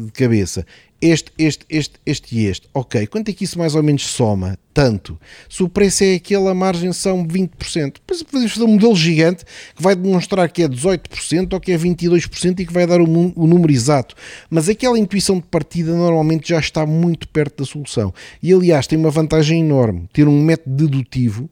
de 0.07 0.12
cabeça 0.12 0.64
este, 1.01 1.31
este, 1.39 1.67
este, 1.69 1.95
este 2.07 2.37
e 2.37 2.47
este. 2.47 2.69
Ok, 2.73 3.07
quanto 3.09 3.29
é 3.29 3.33
que 3.33 3.45
isso 3.45 3.59
mais 3.59 3.75
ou 3.75 3.83
menos 3.83 4.07
soma? 4.07 4.59
Tanto. 4.73 5.19
Se 5.49 5.63
o 5.63 5.69
preço 5.69 6.05
é 6.05 6.15
aquele, 6.15 6.49
a 6.49 6.55
margem 6.55 6.93
são 6.93 7.27
20%. 7.27 7.95
Depois 7.95 8.23
podemos 8.23 8.53
fazer 8.53 8.65
um 8.65 8.73
modelo 8.73 8.97
gigante 8.97 9.45
que 9.75 9.83
vai 9.83 9.95
demonstrar 9.95 10.51
que 10.51 10.63
é 10.63 10.69
18% 10.69 11.53
ou 11.53 11.61
que 11.61 11.73
é 11.73 11.79
22% 11.79 12.61
e 12.61 12.67
que 12.67 12.73
vai 12.73 12.87
dar 12.87 13.01
o, 13.01 13.05
o 13.05 13.47
número 13.47 13.73
exato. 13.73 14.15
Mas 14.51 14.69
aquela 14.69 14.99
intuição 14.99 15.37
de 15.37 15.47
partida 15.47 15.95
normalmente 15.95 16.49
já 16.49 16.59
está 16.59 16.87
muito 16.87 17.29
perto 17.29 17.63
da 17.63 17.71
solução. 17.71 18.13
E 18.43 18.53
aliás, 18.53 18.87
tem 18.87 18.99
uma 18.99 19.11
vantagem 19.11 19.61
enorme. 19.61 20.09
Ter 20.13 20.27
um 20.29 20.43
método 20.43 20.77
dedutivo 20.77 21.51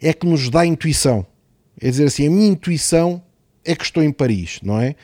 é 0.00 0.12
que 0.12 0.26
nos 0.26 0.48
dá 0.50 0.64
intuição. 0.64 1.26
É 1.80 1.90
dizer 1.90 2.06
assim, 2.06 2.26
a 2.26 2.30
minha 2.30 2.48
intuição 2.48 3.22
é 3.64 3.74
que 3.74 3.84
estou 3.84 4.02
em 4.02 4.10
Paris, 4.10 4.60
não 4.62 4.80
é? 4.80 4.94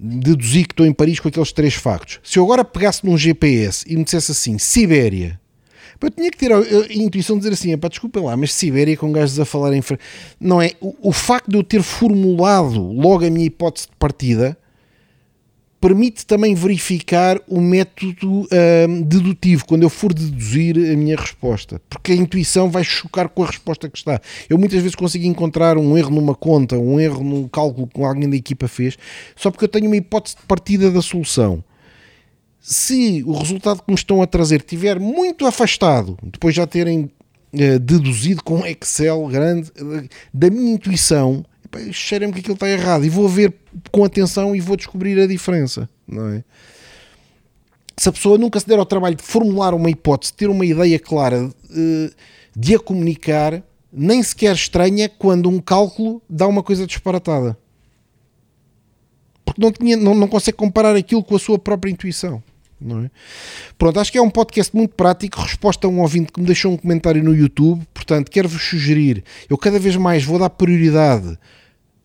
Deduzi 0.00 0.64
que 0.64 0.72
estou 0.72 0.86
em 0.86 0.92
Paris 0.92 1.20
com 1.20 1.28
aqueles 1.28 1.52
três 1.52 1.74
factos. 1.74 2.20
Se 2.22 2.38
eu 2.38 2.44
agora 2.44 2.64
pegasse 2.64 3.04
num 3.04 3.18
GPS 3.18 3.84
e 3.86 3.96
me 3.96 4.04
dissesse 4.04 4.32
assim, 4.32 4.58
Sibéria, 4.58 5.38
eu 6.00 6.10
tinha 6.10 6.30
que 6.30 6.38
ter 6.38 6.50
a, 6.50 6.58
intuição 6.90 7.36
de 7.36 7.42
dizer 7.42 7.52
assim, 7.52 7.76
pá, 7.76 7.88
desculpem 7.88 8.22
lá, 8.22 8.34
mas 8.36 8.54
Sibéria 8.54 8.96
com 8.96 9.12
gajos 9.12 9.38
a 9.38 9.44
falar 9.44 9.74
em... 9.74 9.82
Não 10.40 10.62
é? 10.62 10.72
O, 10.80 11.10
o 11.10 11.12
facto 11.12 11.50
de 11.50 11.56
eu 11.58 11.62
ter 11.62 11.82
formulado 11.82 12.80
logo 12.80 13.26
a 13.26 13.30
minha 13.30 13.44
hipótese 13.46 13.86
de 13.86 13.92
partida 13.98 14.56
permite 15.80 16.26
também 16.26 16.54
verificar 16.54 17.40
o 17.48 17.60
método 17.60 18.46
hum, 18.88 19.02
dedutivo, 19.02 19.64
quando 19.64 19.82
eu 19.82 19.88
for 19.88 20.12
deduzir 20.12 20.76
a 20.76 20.96
minha 20.96 21.16
resposta, 21.16 21.80
porque 21.88 22.12
a 22.12 22.14
intuição 22.14 22.70
vai 22.70 22.84
chocar 22.84 23.28
com 23.30 23.42
a 23.42 23.46
resposta 23.46 23.88
que 23.88 23.96
está. 23.96 24.20
Eu 24.48 24.58
muitas 24.58 24.80
vezes 24.82 24.94
consigo 24.94 25.24
encontrar 25.24 25.78
um 25.78 25.96
erro 25.96 26.10
numa 26.10 26.34
conta, 26.34 26.76
um 26.76 27.00
erro 27.00 27.24
num 27.24 27.48
cálculo 27.48 27.86
que 27.86 28.02
alguém 28.02 28.28
da 28.28 28.36
equipa 28.36 28.68
fez, 28.68 28.98
só 29.34 29.50
porque 29.50 29.64
eu 29.64 29.68
tenho 29.68 29.86
uma 29.86 29.96
hipótese 29.96 30.36
de 30.36 30.42
partida 30.42 30.90
da 30.90 31.00
solução. 31.00 31.64
Se 32.60 33.24
o 33.26 33.32
resultado 33.32 33.82
que 33.82 33.90
me 33.90 33.94
estão 33.94 34.20
a 34.20 34.26
trazer 34.26 34.60
estiver 34.60 35.00
muito 35.00 35.46
afastado, 35.46 36.18
depois 36.22 36.54
já 36.54 36.66
terem 36.66 37.10
uh, 37.54 37.78
deduzido 37.78 38.44
com 38.44 38.66
Excel 38.66 39.26
grande, 39.28 39.70
uh, 39.80 40.06
da 40.32 40.50
minha 40.50 40.74
intuição, 40.74 41.42
cheira-me 41.92 42.32
que 42.32 42.40
aquilo 42.40 42.54
está 42.54 42.68
errado 42.68 43.04
e 43.04 43.08
vou 43.08 43.28
ver 43.28 43.54
com 43.90 44.04
atenção 44.04 44.54
e 44.54 44.60
vou 44.60 44.76
descobrir 44.76 45.18
a 45.20 45.26
diferença, 45.26 45.88
não 46.06 46.28
é? 46.28 46.44
Se 47.96 48.08
a 48.08 48.12
pessoa 48.12 48.38
nunca 48.38 48.58
se 48.58 48.66
der 48.66 48.78
ao 48.78 48.86
trabalho 48.86 49.14
de 49.14 49.22
formular 49.22 49.74
uma 49.74 49.90
hipótese, 49.90 50.32
ter 50.32 50.48
uma 50.48 50.64
ideia 50.64 50.98
clara, 50.98 51.50
eh, 51.70 52.10
de 52.56 52.74
a 52.74 52.78
comunicar, 52.78 53.62
nem 53.92 54.22
sequer 54.22 54.54
estranha 54.54 55.08
quando 55.08 55.48
um 55.48 55.60
cálculo 55.60 56.22
dá 56.28 56.46
uma 56.46 56.62
coisa 56.62 56.86
disparatada. 56.86 57.58
Porque 59.44 59.60
não, 59.60 59.70
tinha, 59.70 59.96
não, 59.96 60.14
não 60.14 60.28
consegue 60.28 60.56
comparar 60.56 60.96
aquilo 60.96 61.22
com 61.22 61.36
a 61.36 61.38
sua 61.38 61.58
própria 61.58 61.90
intuição. 61.90 62.42
Não 62.80 63.04
é? 63.04 63.10
Pronto, 63.76 64.00
acho 64.00 64.10
que 64.10 64.16
é 64.16 64.22
um 64.22 64.30
podcast 64.30 64.74
muito 64.74 64.94
prático. 64.94 65.40
Resposta 65.40 65.86
a 65.86 65.90
um 65.90 66.00
ouvinte 66.00 66.32
que 66.32 66.40
me 66.40 66.46
deixou 66.46 66.72
um 66.72 66.76
comentário 66.78 67.22
no 67.22 67.34
YouTube. 67.34 67.86
Portanto, 67.92 68.30
quero-vos 68.30 68.62
sugerir. 68.62 69.22
Eu 69.48 69.58
cada 69.58 69.78
vez 69.78 69.96
mais 69.96 70.24
vou 70.24 70.38
dar 70.38 70.48
prioridade 70.48 71.38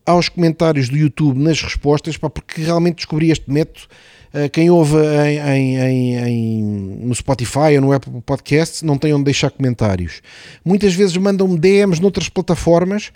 aos 0.06 0.28
comentários 0.28 0.88
do 0.88 0.96
YouTube 0.96 1.38
nas 1.38 1.60
respostas, 1.60 2.16
pá, 2.16 2.30
porque 2.30 2.62
realmente 2.62 2.96
descobri 2.96 3.30
este 3.30 3.50
método. 3.50 3.86
Uh, 4.32 4.48
quem 4.50 4.70
ouve 4.70 4.96
em, 4.96 5.76
em, 5.76 6.16
em, 6.16 6.62
no 7.00 7.14
Spotify 7.14 7.74
ou 7.76 7.80
no 7.80 7.92
Apple 7.92 8.22
Podcasts 8.24 8.82
não 8.82 8.96
tem 8.96 9.12
onde 9.12 9.24
deixar 9.24 9.50
comentários. 9.50 10.22
Muitas 10.64 10.94
vezes 10.94 11.16
mandam-me 11.16 11.58
DMs 11.58 12.00
noutras 12.00 12.28
plataformas, 12.28 13.12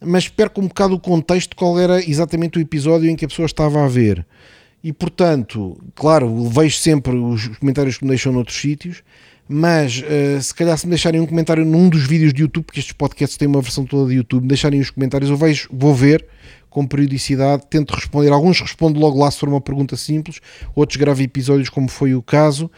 mas 0.00 0.28
perco 0.28 0.60
um 0.60 0.68
bocado 0.68 0.94
o 0.94 1.00
contexto 1.00 1.54
qual 1.54 1.78
era 1.78 2.02
exatamente 2.08 2.58
o 2.58 2.60
episódio 2.60 3.10
em 3.10 3.16
que 3.16 3.24
a 3.24 3.28
pessoa 3.28 3.46
estava 3.46 3.84
a 3.84 3.88
ver. 3.88 4.24
E 4.82 4.92
portanto, 4.92 5.78
claro, 5.94 6.48
vejo 6.48 6.76
sempre 6.76 7.14
os 7.14 7.48
comentários 7.58 7.98
que 7.98 8.04
me 8.04 8.10
deixam 8.10 8.32
noutros 8.32 8.58
sítios, 8.58 9.02
mas 9.52 9.98
uh, 9.98 10.40
se 10.40 10.54
calhar 10.54 10.78
se 10.78 10.86
me 10.86 10.90
deixarem 10.90 11.20
um 11.20 11.26
comentário 11.26 11.64
num 11.64 11.88
dos 11.88 12.06
vídeos 12.06 12.32
de 12.32 12.42
YouTube, 12.42 12.64
porque 12.66 12.78
estes 12.78 12.92
podcasts 12.92 13.36
têm 13.36 13.48
uma 13.48 13.60
versão 13.60 13.84
toda 13.84 14.08
de 14.08 14.16
YouTube, 14.16 14.46
deixarem 14.46 14.78
os 14.78 14.90
comentários, 14.90 15.28
eu 15.28 15.36
vejo, 15.36 15.68
vou 15.72 15.92
ver 15.92 16.24
com 16.70 16.86
periodicidade, 16.86 17.64
tento 17.68 17.94
responder. 17.94 18.30
Alguns 18.30 18.60
respondo 18.60 18.98
logo 18.98 19.18
lá 19.18 19.30
se 19.30 19.38
for 19.38 19.48
uma 19.48 19.60
pergunta 19.60 19.96
simples, 19.96 20.40
outros 20.74 20.96
gravo 20.96 21.20
episódios, 21.20 21.68
como 21.68 21.88
foi 21.88 22.14
o 22.14 22.22
caso. 22.22 22.70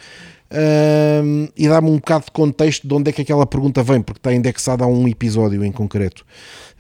Um, 0.54 1.48
e 1.56 1.66
dá-me 1.66 1.88
um 1.88 1.96
bocado 1.96 2.26
de 2.26 2.30
contexto 2.30 2.86
de 2.86 2.92
onde 2.92 3.08
é 3.08 3.12
que 3.12 3.22
aquela 3.22 3.46
pergunta 3.46 3.82
vem, 3.82 4.02
porque 4.02 4.18
está 4.18 4.34
indexada 4.34 4.84
a 4.84 4.86
um 4.86 5.08
episódio 5.08 5.64
em 5.64 5.72
concreto. 5.72 6.26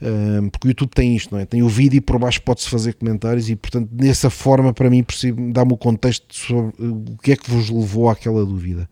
Um, 0.00 0.50
porque 0.50 0.68
o 0.68 0.70
YouTube 0.70 0.90
tem 0.90 1.16
isto, 1.16 1.34
não 1.34 1.40
é? 1.40 1.46
Tem 1.46 1.62
o 1.62 1.68
vídeo 1.68 1.96
e 1.96 2.00
por 2.00 2.18
baixo 2.18 2.42
pode-se 2.42 2.68
fazer 2.68 2.92
comentários 2.94 3.48
e, 3.48 3.56
portanto, 3.56 3.88
dessa 3.90 4.28
forma, 4.28 4.74
para 4.74 4.90
mim, 4.90 5.04
dá-me 5.52 5.72
o 5.72 5.76
contexto 5.76 6.34
sobre 6.34 6.74
o 6.78 7.16
que 7.22 7.32
é 7.32 7.36
que 7.36 7.50
vos 7.50 7.70
levou 7.70 8.10
àquela 8.10 8.44
dúvida. 8.44 8.88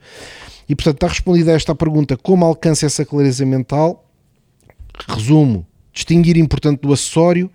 E, 0.66 0.74
portanto, 0.74 0.94
está 0.94 1.08
respondida 1.08 1.52
esta 1.52 1.74
pergunta: 1.74 2.16
como 2.16 2.46
alcança 2.46 2.86
essa 2.86 3.04
clareza 3.04 3.44
mental? 3.44 4.08
Resumo: 5.08 5.66
distinguir 5.92 6.38
importante 6.38 6.80
do 6.80 6.92
acessório, 6.92 7.50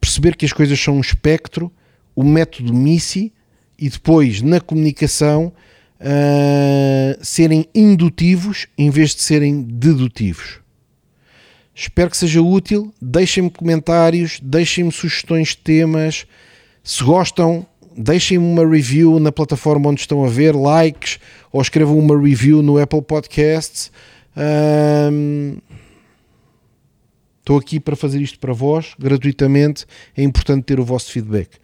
perceber 0.00 0.36
que 0.36 0.46
as 0.46 0.52
coisas 0.52 0.80
são 0.80 0.96
um 0.96 1.00
espectro, 1.00 1.70
o 2.14 2.24
método 2.24 2.72
MISI 2.72 3.32
e 3.78 3.88
depois, 3.88 4.42
na 4.42 4.60
comunicação, 4.60 5.52
uh, 6.00 7.24
serem 7.24 7.66
indutivos 7.74 8.66
em 8.76 8.90
vez 8.90 9.14
de 9.14 9.22
serem 9.22 9.62
dedutivos. 9.62 10.60
Espero 11.74 12.10
que 12.10 12.16
seja 12.16 12.42
útil. 12.42 12.92
Deixem-me 13.00 13.50
comentários, 13.50 14.38
deixem-me 14.42 14.92
sugestões 14.92 15.48
de 15.48 15.58
temas. 15.58 16.26
Se 16.82 17.02
gostam, 17.02 17.66
deixem-me 17.96 18.44
uma 18.44 18.68
review 18.68 19.18
na 19.18 19.32
plataforma 19.32 19.88
onde 19.88 20.00
estão 20.00 20.24
a 20.24 20.28
ver, 20.28 20.54
likes, 20.54 21.18
ou 21.52 21.62
escrevam 21.62 21.98
uma 21.98 22.20
review 22.20 22.60
no 22.60 22.78
Apple 22.78 23.02
Podcasts. 23.02 23.90
Um, 24.36 25.56
estou 27.40 27.58
aqui 27.58 27.80
para 27.80 27.96
fazer 27.96 28.20
isto 28.20 28.38
para 28.38 28.52
vós, 28.52 28.94
gratuitamente. 28.98 29.84
É 30.16 30.22
importante 30.22 30.64
ter 30.64 30.78
o 30.78 30.84
vosso 30.84 31.10
feedback. 31.10 31.58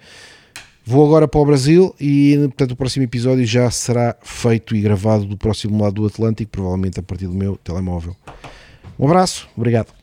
Vou 0.84 1.04
agora 1.04 1.26
para 1.26 1.40
o 1.40 1.44
Brasil 1.44 1.94
e, 2.00 2.36
portanto, 2.44 2.72
o 2.72 2.76
próximo 2.76 3.04
episódio 3.04 3.44
já 3.44 3.68
será 3.70 4.16
feito 4.22 4.76
e 4.76 4.80
gravado 4.80 5.24
do 5.24 5.36
próximo 5.36 5.82
lado 5.82 5.94
do 5.94 6.06
Atlântico, 6.06 6.50
provavelmente 6.50 7.00
a 7.00 7.02
partir 7.02 7.26
do 7.26 7.34
meu 7.34 7.56
telemóvel. 7.56 8.16
Um 8.98 9.06
abraço, 9.06 9.48
obrigado. 9.56 9.95